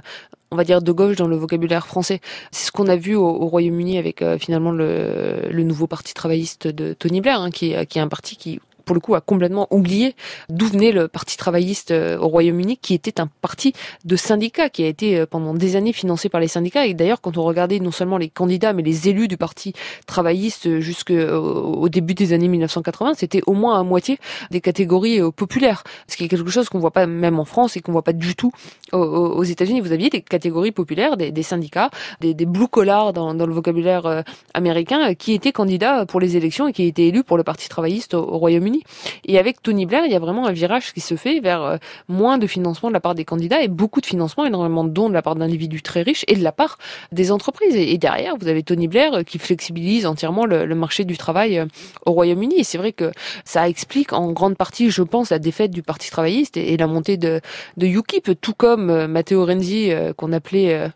[0.51, 2.21] on va dire de gauche dans le vocabulaire français.
[2.51, 6.67] C'est ce qu'on a vu au, au Royaume-Uni avec euh, finalement le, nouveau parti travailliste
[6.67, 8.59] de Tony Blair, hein, qui est un parti qui
[8.89, 10.15] pour le coup, a complètement oublié
[10.49, 13.73] d'où venait le Parti travailliste euh, au Royaume-Uni, qui était un parti
[14.03, 16.87] de syndicats, qui a été euh, pendant des années financé par les syndicats.
[16.87, 19.73] Et d'ailleurs, quand on regardait non seulement les candidats, mais les élus du Parti
[20.07, 24.17] travailliste euh, jusqu'au début des années 1980, c'était au moins à moitié
[24.49, 25.83] des catégories populaires.
[26.07, 28.13] Ce qui est quelque chose qu'on voit pas même en France et qu'on voit pas
[28.13, 28.51] du tout
[28.91, 29.81] aux États-Unis.
[29.81, 34.23] Vous aviez des catégories populaires, des, syndicats, des, blue collars dans, le vocabulaire
[34.55, 38.15] américain, qui étaient candidats pour les élections et qui étaient élus pour le Parti travailliste
[38.15, 38.78] au Royaume-Uni.
[39.25, 41.77] Et avec Tony Blair, il y a vraiment un virage qui se fait vers euh,
[42.07, 45.09] moins de financement de la part des candidats et beaucoup de financement, énormément de dons
[45.09, 46.77] de la part d'individus très riches et de la part
[47.11, 47.75] des entreprises.
[47.75, 51.65] Et derrière, vous avez Tony Blair euh, qui flexibilise entièrement le, marché du travail euh,
[52.05, 52.59] au Royaume-Uni.
[52.59, 53.11] Et c'est vrai que
[53.43, 57.17] ça explique en grande partie, je pense, la défaite du Parti travailliste et, la montée
[57.17, 57.41] de,
[57.77, 60.89] de UKIP, tout comme Matteo Renzi, qu'on appelait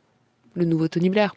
[0.55, 1.35] le nouveau Tony Blair,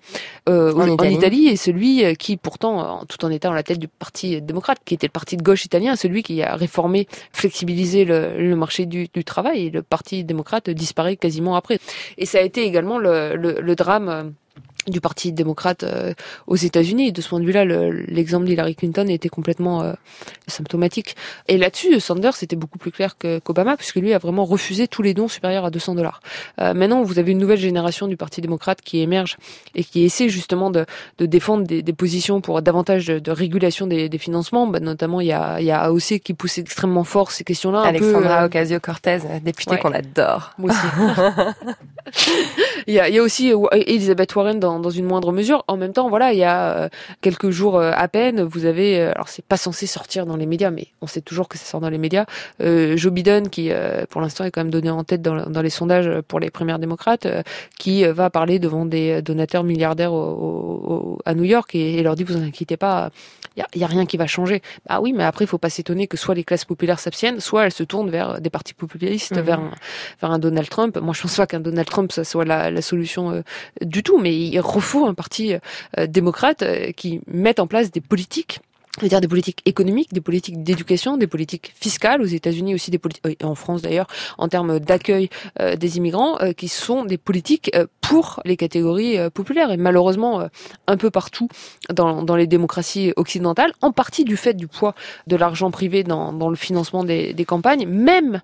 [0.48, 1.48] euh, en, Italie.
[1.48, 4.94] et celui euh, qui, pourtant, tout en étant à la tête du Parti démocrate, qui
[4.94, 9.66] était le parti de gauche italien, celui qui a réformé, flexibilisé le, marché du, travail,
[9.66, 11.78] et le Parti démocrate disparaît quasiment après.
[12.18, 14.24] Et ça a été également le, le drame euh,
[14.88, 16.14] du Parti démocrate euh,
[16.46, 17.12] aux États-Unis.
[17.12, 19.92] De ce point de vue-là, l'exemple d'Hillary Clinton était complètement euh,
[20.46, 21.16] symptomatique.
[21.48, 25.14] Et là-dessus, Sanders était beaucoup plus clair qu'Obama, puisque lui a vraiment refusé tous les
[25.14, 26.20] dons supérieurs à 200 dollars.
[26.60, 29.36] Euh, maintenant, vous avez une nouvelle génération du Parti démocrate qui émerge
[29.74, 30.86] et qui essaie justement de,
[31.18, 34.66] de défendre des, des, positions pour davantage de, de régulation des, des financements.
[34.66, 37.82] Bah, notamment, il y a, y a AOC qui pousse extrêmement fort ces questions-là.
[37.82, 40.52] Alexandra Ocasio-Cortez, députée qu'on adore.
[40.58, 40.86] Moi aussi.
[42.86, 45.64] il, y a, il y a aussi Elizabeth Warren dans dans, une moindre mesure.
[45.68, 46.88] En même temps, voilà, il y a euh,
[47.20, 50.46] quelques jours euh, à peine, vous avez, euh, alors c'est pas censé sortir dans les
[50.46, 52.26] médias, mais on sait toujours que ça sort dans les médias.
[52.60, 53.70] Joe Biden, qui
[54.10, 56.78] pour l'instant est quand même donné en tête dans, dans les sondages pour les primaires
[56.78, 57.26] démocrates,
[57.78, 62.76] qui va parler devant des donateurs milliardaires à New York et, leur dit vous inquiétez
[62.76, 63.10] pas,
[63.56, 64.62] il y a, rien qui va changer.
[64.88, 67.64] Bah oui, mais après il faut pas s'étonner que soit les classes populaires s'abstiennent, soit
[67.64, 69.40] elles se tournent vers des partis populistes, mmh.
[69.40, 69.70] vers un,
[70.20, 70.98] vers un Donald Trump.
[70.98, 73.42] Moi je pense pas qu'un Donald Trump ça soit la, la solution
[73.80, 75.54] du tout, mais il refaut un parti
[75.98, 78.60] euh, démocrate euh, qui mette en place des politiques
[79.02, 83.26] dire des politiques économiques, des politiques d'éducation, des politiques fiscales aux États-Unis aussi des politiques
[83.26, 84.06] et en France d'ailleurs
[84.38, 85.28] en termes d'accueil
[85.60, 89.70] euh, des immigrants qui sont des politiques pour les catégories populaires.
[89.70, 90.48] Et malheureusement
[90.86, 91.48] un peu partout
[91.92, 94.94] dans, dans, les démocraties occidentales en partie du fait du poids
[95.26, 98.40] de l'argent privé dans, le financement des campagnes même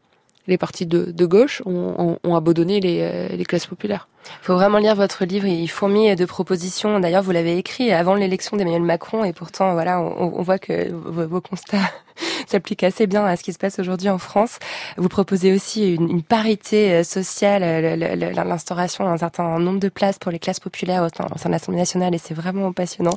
[0.47, 4.09] les partis de, de gauche ont, ont, abandonné les, euh, les, classes populaires.
[4.43, 6.99] Il faut vraiment lire votre livre, il fourmille de propositions.
[7.01, 10.91] D'ailleurs, vous l'avez écrit avant l'élection d'Emmanuel Macron et pourtant, voilà, on, on voit que
[10.93, 11.79] vos, constats
[12.47, 14.59] s'appliquent assez bien à ce qui se passe aujourd'hui en France.
[14.97, 20.19] Vous proposez aussi une, une parité euh, sociale, euh, l'instauration d'un certain nombre de places
[20.19, 23.17] pour les classes populaires au sein, de l'Assemblée nationale et c'est vraiment passionnant.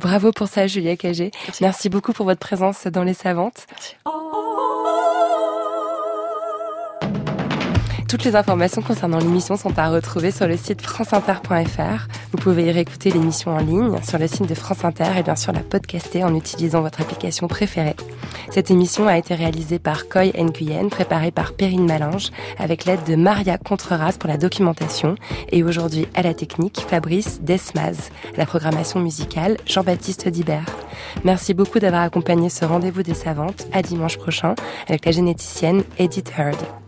[0.00, 1.30] bravo pour ça, Julia Cagé.
[1.46, 1.62] Merci.
[1.62, 3.66] Merci beaucoup pour votre présence dans Les Savantes.
[3.70, 3.96] Merci.
[8.08, 12.06] Toutes les informations concernant l'émission sont à retrouver sur le site franceinter.fr.
[12.30, 15.34] Vous pouvez y réécouter l'émission en ligne sur le site de France Inter et bien
[15.34, 17.96] sûr la podcaster en utilisant votre application préférée.
[18.50, 22.30] Cette émission a été réalisée par Coy Nguyen, préparée par Perrine Malange,
[22.60, 25.16] avec l'aide de Maria Contreras pour la documentation
[25.50, 30.66] et aujourd'hui à la technique Fabrice Desmaz, la programmation musicale Jean-Baptiste Dibert.
[31.24, 34.54] Merci beaucoup d'avoir accompagné ce rendez-vous des savantes à dimanche prochain
[34.88, 36.85] avec la généticienne Edith Heard.